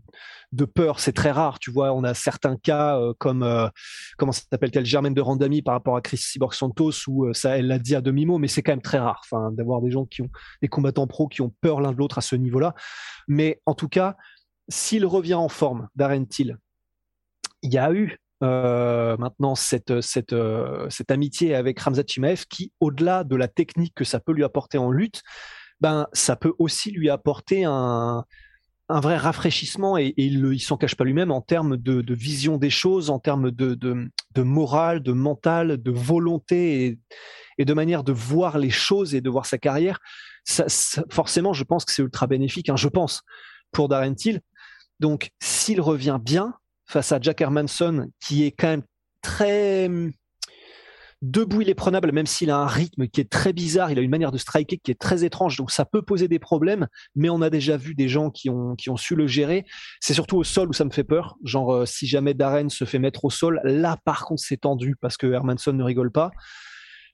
de 0.51 0.65
peur. 0.65 0.99
C'est 0.99 1.13
très 1.13 1.31
rare, 1.31 1.57
tu 1.59 1.71
vois. 1.71 1.93
On 1.93 2.03
a 2.03 2.13
certains 2.13 2.57
cas 2.57 2.99
euh, 2.99 3.13
comme 3.17 3.49
comment 4.17 4.33
ça 4.33 4.41
s'appelle-t-elle, 4.51 4.85
Germaine 4.85 5.13
de 5.13 5.21
Randami 5.21 5.61
par 5.61 5.75
rapport 5.75 5.95
à 5.95 6.01
Chris 6.01 6.17
Cyborg 6.17 6.53
Santos 6.53 6.91
où 7.07 7.33
ça, 7.33 7.57
elle 7.57 7.67
l'a 7.67 7.79
dit 7.79 7.95
à 7.95 8.01
demi 8.01 8.25
mot, 8.25 8.39
mais 8.39 8.49
c'est 8.49 8.61
quand 8.61 8.73
même 8.73 8.81
très 8.81 8.99
rare. 8.99 9.21
Enfin, 9.23 9.51
d'avoir 9.53 9.81
des 9.81 9.89
gens 9.89 10.05
qui 10.05 10.21
ont 10.21 10.29
des 10.61 10.67
combattants 10.67 11.07
pros 11.07 11.29
qui 11.29 11.41
ont 11.41 11.53
peur 11.61 11.79
l'un 11.79 11.93
de 11.93 11.97
l'autre 11.97 12.17
à 12.17 12.21
ce 12.21 12.35
niveau-là. 12.35 12.75
Mais 13.29 13.61
en 13.65 13.73
tout 13.73 13.87
cas, 13.87 14.17
s'il 14.67 15.05
revient 15.05 15.33
en 15.35 15.49
forme, 15.49 15.87
Darren 15.95 16.25
Till, 16.25 16.57
il 17.61 17.73
y 17.73 17.77
a 17.77 17.93
eu 17.93 18.19
maintenant 18.43 19.55
cette, 19.55 20.01
cette, 20.01 20.33
amitié 21.09 21.55
avec 21.55 21.79
Ramzat 21.79 22.03
Chimaev 22.07 22.45
qui, 22.49 22.71
au-delà 22.79 23.23
de 23.23 23.35
la 23.35 23.47
technique 23.47 23.93
que 23.95 24.03
ça 24.03 24.19
peut 24.19 24.33
lui 24.33 24.43
apporter 24.43 24.77
en 24.77 24.91
lutte, 24.91 25.21
ben, 25.83 26.07
ça 26.13 26.35
peut 26.35 26.53
aussi 26.59 26.91
lui 26.91 27.09
apporter 27.09 27.65
un, 27.65 28.23
vrai 28.89 29.17
rafraîchissement 29.17 29.97
et, 29.97 30.13
il 30.17 30.41
ne 30.41 30.57
s'en 30.57 30.77
cache 30.77 30.95
pas 30.95 31.03
lui-même 31.03 31.31
en 31.31 31.41
termes 31.41 31.77
de, 31.77 32.13
vision 32.13 32.57
des 32.57 32.69
choses, 32.69 33.09
en 33.09 33.19
termes 33.19 33.51
de, 33.51 34.09
morale, 34.37 35.01
de 35.01 35.11
mental, 35.11 35.81
de 35.81 35.91
volonté 35.91 36.99
et, 37.57 37.65
de 37.65 37.73
manière 37.73 38.03
de 38.03 38.13
voir 38.13 38.57
les 38.57 38.69
choses 38.69 39.13
et 39.13 39.21
de 39.21 39.29
voir 39.29 39.45
sa 39.45 39.57
carrière. 39.57 39.99
Forcément, 41.09 41.53
je 41.53 41.63
pense 41.63 41.85
que 41.85 41.91
c'est 41.91 42.01
ultra 42.01 42.27
bénéfique, 42.27 42.69
hein, 42.69 42.75
je 42.75 42.87
pense, 42.87 43.21
pour 43.71 43.89
Darren 43.89 44.15
Till. 44.15 44.41
Donc, 44.99 45.31
s'il 45.41 45.81
revient 45.81 46.19
bien 46.21 46.53
face 46.93 47.11
à 47.11 47.19
Jack 47.19 47.41
Hermanson, 47.41 48.09
qui 48.19 48.43
est 48.43 48.51
quand 48.51 48.67
même 48.67 48.83
très 49.21 49.89
Debout, 51.23 51.61
il 51.61 51.69
est 51.69 51.73
prenable, 51.73 52.11
même 52.11 52.25
s'il 52.25 52.51
a 52.51 52.57
un 52.57 52.67
rythme 52.67 53.07
qui 53.07 53.21
est 53.21 53.29
très 53.29 53.53
bizarre. 53.53 53.89
Il 53.89 53.97
a 53.97 54.01
une 54.01 54.09
manière 54.11 54.33
de 54.33 54.37
striker 54.37 54.77
qui 54.77 54.91
est 54.91 54.99
très 54.99 55.23
étrange, 55.23 55.55
donc 55.55 55.71
ça 55.71 55.85
peut 55.85 56.01
poser 56.01 56.27
des 56.27 56.37
problèmes. 56.37 56.87
Mais 57.15 57.29
on 57.29 57.41
a 57.41 57.49
déjà 57.49 57.77
vu 57.77 57.95
des 57.95 58.09
gens 58.09 58.29
qui 58.29 58.49
ont 58.49 58.75
qui 58.75 58.89
ont 58.89 58.97
su 58.97 59.15
le 59.15 59.25
gérer. 59.25 59.63
C'est 60.01 60.13
surtout 60.13 60.35
au 60.35 60.43
sol 60.43 60.67
où 60.67 60.73
ça 60.73 60.83
me 60.83 60.89
fait 60.89 61.05
peur. 61.05 61.37
Genre 61.45 61.73
euh, 61.73 61.85
si 61.85 62.07
jamais 62.07 62.33
Darren 62.33 62.67
se 62.67 62.83
fait 62.83 62.99
mettre 62.99 63.23
au 63.23 63.29
sol, 63.29 63.61
là 63.63 63.97
par 64.03 64.25
contre 64.25 64.41
c'est 64.43 64.57
tendu 64.57 64.97
parce 64.99 65.15
que 65.15 65.27
Hermanson 65.27 65.71
ne 65.71 65.83
rigole 65.83 66.11
pas. 66.11 66.31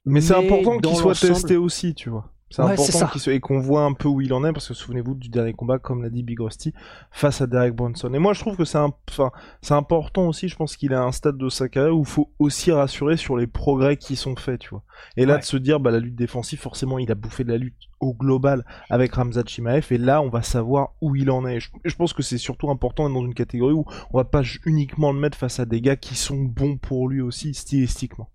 Mais, 0.06 0.22
c'est 0.22 0.34
important 0.34 0.80
qu'il 0.80 0.96
soit 0.96 1.14
testé 1.14 1.56
aussi, 1.56 1.94
tu 1.94 2.10
vois. 2.10 2.32
C'est 2.52 2.64
important 2.64 3.08
qu'il 3.08 3.32
et 3.32 3.40
qu'on 3.40 3.60
voit 3.60 3.84
un 3.84 3.94
peu 3.94 4.08
où 4.08 4.22
il 4.22 4.34
en 4.34 4.44
est 4.44 4.52
parce 4.52 4.68
que 4.68 4.74
souvenez-vous 4.74 5.14
du 5.14 5.30
dernier 5.30 5.54
combat, 5.54 5.78
comme 5.78 6.02
l'a 6.02 6.10
dit 6.10 6.24
Big 6.24 6.40
Rusty, 6.40 6.74
face 7.12 7.42
à 7.42 7.48
Derek 7.48 7.76
Bronson. 7.76 8.12
Et 8.14 8.20
moi, 8.20 8.34
je 8.34 8.40
trouve 8.40 8.58
que 8.58 8.66
c'est 8.66 8.80
enfin, 8.80 9.32
c'est 9.62 9.76
important 9.76 10.28
aussi. 10.28 10.48
Je 10.48 10.56
pense 10.56 10.76
qu'il 10.76 10.92
est 10.92 10.96
à 10.96 11.04
un 11.04 11.12
stade 11.12 11.38
de 11.38 11.50
sa 11.50 11.70
carrière 11.70 11.96
où 11.96 12.02
il 12.02 12.08
faut 12.08 12.32
aussi 12.40 12.72
rassurer 12.72 13.18
sur 13.18 13.38
les 13.38 13.46
progrès 13.46 13.98
qui 13.98 14.16
sont 14.16 14.36
faits, 14.36 14.62
tu 14.62 14.70
vois. 14.70 14.84
Et 15.16 15.28
là, 15.28 15.38
de 15.38 15.44
se 15.44 15.58
dire, 15.58 15.80
bah, 15.80 15.92
la 15.92 16.00
lutte 16.00 16.16
défensive, 16.16 16.60
forcément, 16.60 16.98
il 16.98 17.12
a 17.12 17.16
bouffé 17.16 17.44
de 17.44 17.52
la 17.52 17.58
lutte 17.58 17.76
au 18.00 18.14
global 18.14 18.66
avec 18.90 19.14
Ramzat 19.14 19.44
Chimaev. 19.46 19.86
Et 19.92 20.00
là, 20.00 20.22
on 20.22 20.30
va 20.30 20.42
savoir 20.42 20.94
où 21.02 21.16
il 21.16 21.30
en 21.30 21.46
est. 21.46 21.60
Je, 21.60 21.70
je 21.86 21.96
pense 21.96 22.14
que 22.14 22.24
c'est 22.24 22.40
surtout 22.40 22.72
important 22.72 23.10
dans 23.10 23.24
une 23.24 23.36
catégorie 23.36 23.74
où 23.74 23.86
on 24.12 24.18
va 24.18 24.26
pas 24.26 24.42
uniquement 24.66 25.12
le 25.12 25.20
mettre 25.20 25.38
face 25.38 25.60
à 25.60 25.66
des 25.66 25.82
gars 25.82 25.96
qui 25.98 26.16
sont 26.16 26.40
bons 26.40 26.78
pour 26.78 27.10
lui 27.10 27.22
aussi 27.22 27.54
stylistiquement. 27.54 28.30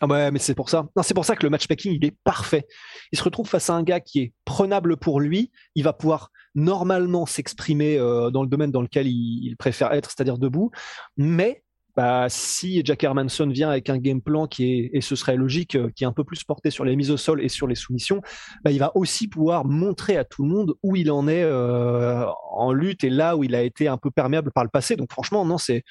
Ah 0.00 0.06
ouais, 0.06 0.30
mais 0.30 0.40
c'est 0.40 0.54
pour 0.54 0.70
ça. 0.70 0.86
Non, 0.96 1.02
c'est 1.02 1.14
pour 1.14 1.24
ça 1.24 1.36
que 1.36 1.44
le 1.44 1.50
matchmaking, 1.50 1.92
il 1.92 2.04
est 2.04 2.16
parfait. 2.24 2.66
Il 3.12 3.18
se 3.18 3.22
retrouve 3.22 3.48
face 3.48 3.70
à 3.70 3.74
un 3.74 3.82
gars 3.82 4.00
qui 4.00 4.20
est 4.20 4.32
prenable 4.44 4.96
pour 4.96 5.20
lui. 5.20 5.52
Il 5.76 5.84
va 5.84 5.92
pouvoir 5.92 6.30
normalement 6.54 7.26
s'exprimer 7.26 7.96
euh, 7.98 8.30
dans 8.30 8.42
le 8.42 8.48
domaine 8.48 8.70
dans 8.70 8.82
lequel 8.82 9.06
il, 9.06 9.54
préfère 9.56 9.92
être, 9.92 10.10
c'est-à-dire 10.10 10.38
debout. 10.38 10.72
Mais 11.16 11.62
bah, 11.96 12.26
si 12.28 12.82
Jack 12.84 13.04
Hermanson 13.04 13.48
vient 13.48 13.70
avec 13.70 13.88
un 13.88 13.98
game 13.98 14.20
plan 14.20 14.48
qui 14.48 14.64
est, 14.64 14.90
et 14.92 15.00
ce 15.00 15.14
serait 15.14 15.36
logique, 15.36 15.76
euh, 15.76 15.90
qui 15.94 16.02
est 16.02 16.08
un 16.08 16.12
peu 16.12 16.24
plus 16.24 16.42
porté 16.42 16.70
sur 16.70 16.84
les 16.84 16.96
mises 16.96 17.12
au 17.12 17.16
sol 17.16 17.40
et 17.40 17.48
sur 17.48 17.68
les 17.68 17.76
soumissions, 17.76 18.20
bah, 18.64 18.72
il 18.72 18.80
va 18.80 18.90
aussi 18.96 19.28
pouvoir 19.28 19.64
montrer 19.64 20.16
à 20.16 20.24
tout 20.24 20.42
le 20.42 20.48
monde 20.48 20.74
où 20.82 20.96
il 20.96 21.10
en 21.12 21.28
est 21.28 21.44
euh, 21.44 22.26
en 22.50 22.72
lutte 22.72 23.04
et 23.04 23.10
là 23.10 23.36
où 23.36 23.44
il 23.44 23.54
a 23.54 23.62
été 23.62 23.86
un 23.86 23.96
peu 23.96 24.10
perméable 24.10 24.50
par 24.50 24.64
le 24.64 24.70
passé. 24.70 24.96
Donc 24.96 25.12
franchement, 25.12 25.44
non, 25.44 25.56
c'est 25.56 25.84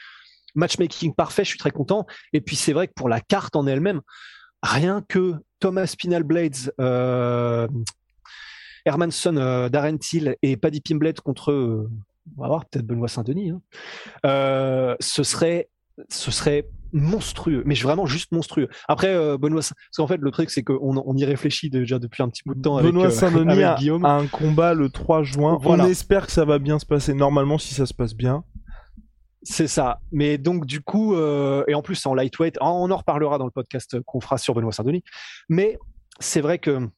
matchmaking 0.55 1.13
parfait, 1.13 1.43
je 1.43 1.49
suis 1.49 1.59
très 1.59 1.71
content. 1.71 2.05
Et 2.33 2.41
puis 2.41 2.55
c'est 2.55 2.73
vrai 2.73 2.87
que 2.87 2.93
pour 2.93 3.09
la 3.09 3.19
carte 3.21 3.55
en 3.55 3.67
elle-même, 3.67 4.01
rien 4.61 5.03
que 5.07 5.35
Thomas 5.59 5.87
Spinal 5.87 6.23
Blades, 6.23 6.73
euh, 6.79 7.67
Hermanson, 8.85 9.37
euh, 9.37 9.69
Darren 9.69 9.97
Till 9.97 10.35
et 10.41 10.57
Paddy 10.57 10.81
Pimblett 10.81 11.21
contre, 11.21 11.51
euh, 11.51 11.89
on 12.37 12.41
va 12.41 12.47
voir 12.47 12.65
peut-être 12.65 12.85
Benoît 12.85 13.07
Saint-Denis, 13.07 13.51
hein. 13.51 13.61
euh, 14.25 14.95
ce 14.99 15.23
serait, 15.23 15.69
ce 16.09 16.31
serait 16.31 16.67
monstrueux, 16.91 17.63
mais 17.65 17.75
vraiment 17.75 18.05
juste 18.05 18.31
monstrueux. 18.31 18.67
Après, 18.87 19.15
Benoît, 19.37 19.61
parce 19.61 19.97
qu'en 19.97 20.07
fait 20.07 20.17
le 20.17 20.31
truc 20.31 20.51
c'est 20.51 20.63
qu'on 20.63 21.01
on 21.03 21.17
y 21.17 21.25
réfléchit 21.25 21.69
déjà 21.69 21.97
depuis 21.97 22.21
un 22.21 22.29
petit 22.29 22.43
bout 22.45 22.55
de 22.55 22.61
temps. 22.61 22.81
Benoît 22.81 23.09
Saint-Denis 23.09 23.63
a, 23.63 23.77
un 24.03 24.27
combat 24.27 24.73
le 24.73 24.89
3 24.89 25.23
juin. 25.23 25.57
On 25.63 25.79
espère 25.85 26.27
que 26.27 26.31
ça 26.31 26.45
va 26.45 26.59
bien 26.59 26.77
se 26.77 26.85
passer. 26.85 27.13
Normalement, 27.13 27.57
si 27.57 27.73
ça 27.73 27.85
se 27.85 27.93
passe 27.93 28.13
bien. 28.13 28.43
C'est 29.43 29.67
ça. 29.67 29.99
Mais 30.11 30.37
donc 30.37 30.65
du 30.65 30.81
coup, 30.81 31.15
euh, 31.15 31.63
et 31.67 31.75
en 31.75 31.81
plus 31.81 32.05
en 32.05 32.13
lightweight, 32.13 32.57
on 32.61 32.89
en 32.89 32.97
reparlera 32.97 33.37
dans 33.37 33.45
le 33.45 33.51
podcast 33.51 33.99
qu'on 34.05 34.21
fera 34.21 34.37
sur 34.37 34.53
Benoît 34.53 34.71
Saint-Denis. 34.71 35.03
Mais 35.49 35.77
c'est 36.19 36.41
vrai 36.41 36.59
que 36.59 36.89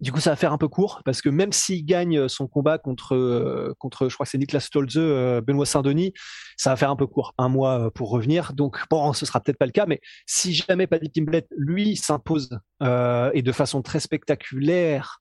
du 0.00 0.12
coup, 0.12 0.20
ça 0.20 0.30
va 0.30 0.36
faire 0.36 0.52
un 0.52 0.58
peu 0.58 0.68
court 0.68 1.02
parce 1.04 1.20
que 1.20 1.28
même 1.28 1.52
s'il 1.52 1.84
gagne 1.84 2.28
son 2.28 2.46
combat 2.46 2.78
contre, 2.78 3.14
euh, 3.14 3.74
contre, 3.78 4.08
je 4.08 4.14
crois 4.14 4.24
que 4.24 4.30
c'est 4.30 4.38
Niklas 4.38 4.60
Stolze, 4.60 4.94
euh, 4.96 5.42
Benoît 5.42 5.66
Saint-Denis, 5.66 6.14
ça 6.56 6.70
va 6.70 6.76
faire 6.76 6.90
un 6.90 6.96
peu 6.96 7.06
court, 7.06 7.34
un 7.38 7.48
mois 7.48 7.90
pour 7.90 8.10
revenir. 8.10 8.52
Donc 8.52 8.78
bon, 8.88 9.12
ce 9.12 9.26
sera 9.26 9.40
peut-être 9.40 9.58
pas 9.58 9.66
le 9.66 9.72
cas, 9.72 9.86
mais 9.86 10.00
si 10.26 10.54
jamais 10.54 10.86
Paddy 10.86 11.10
Pimblett 11.10 11.48
lui 11.56 11.96
s'impose 11.96 12.50
et 12.82 13.42
de 13.42 13.52
façon 13.52 13.82
très 13.82 14.00
spectaculaire 14.00 15.20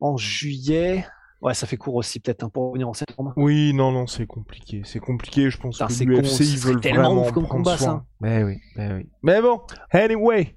en 0.00 0.16
juillet, 0.16 1.06
Ouais, 1.42 1.54
ça 1.54 1.66
fait 1.66 1.76
court 1.76 1.94
aussi 1.94 2.18
peut-être 2.18 2.44
hein, 2.44 2.48
pour 2.48 2.72
venir 2.72 2.88
en 2.88 2.94
septembre. 2.94 3.32
Oui, 3.36 3.72
non, 3.74 3.92
non, 3.92 4.06
c'est 4.06 4.26
compliqué. 4.26 4.82
C'est 4.84 5.00
compliqué, 5.00 5.50
je 5.50 5.58
pense 5.58 5.78
que 5.78 6.04
l'UFC, 6.04 6.40
ils 6.40 6.58
veulent 6.58 6.80
vraiment 6.80 7.22
prendre 7.22 7.48
combat, 7.48 7.76
soin. 7.76 7.86
Ça. 7.86 8.04
Mais 8.20 8.42
oui, 8.42 8.58
mais 8.76 8.94
oui. 8.94 9.08
Mais 9.22 9.40
bon, 9.42 9.60
anyway, 9.90 10.56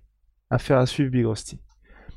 affaire 0.50 0.78
à 0.78 0.86
suivre, 0.86 1.12
Big 1.12 1.26
Rusty. 1.26 1.60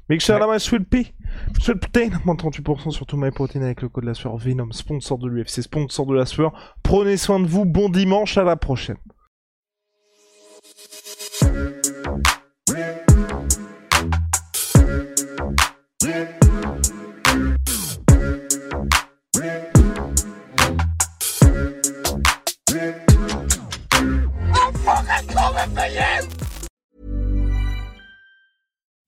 Make 0.09 0.21
sure 0.21 0.47
ouais. 0.47 0.59
Sweet 0.59 0.89
Pea, 0.89 1.15
Sweet 1.61 1.79
Protein, 1.79 2.11
moins 2.25 2.35
38% 2.35 2.91
sur 2.91 3.07
tout 3.07 3.17
MyProtein 3.17 3.63
avec 3.63 3.83
le 3.83 3.89
code 3.89 4.05
de 4.05 4.09
la 4.09 4.15
sueur 4.15 4.37
Venom, 4.37 4.71
sponsor 4.73 5.19
de 5.19 5.29
l'UFC, 5.29 5.63
sponsor 5.63 6.07
de 6.07 6.15
la 6.15 6.27
sueur. 6.27 6.77
Prenez 6.83 7.17
soin 7.17 7.41
de 7.41 7.47
vous, 7.47 7.65
bon 7.65 7.89
dimanche, 7.89 8.37
à 8.37 8.45
la 8.45 8.57
prochaine. 8.57 8.99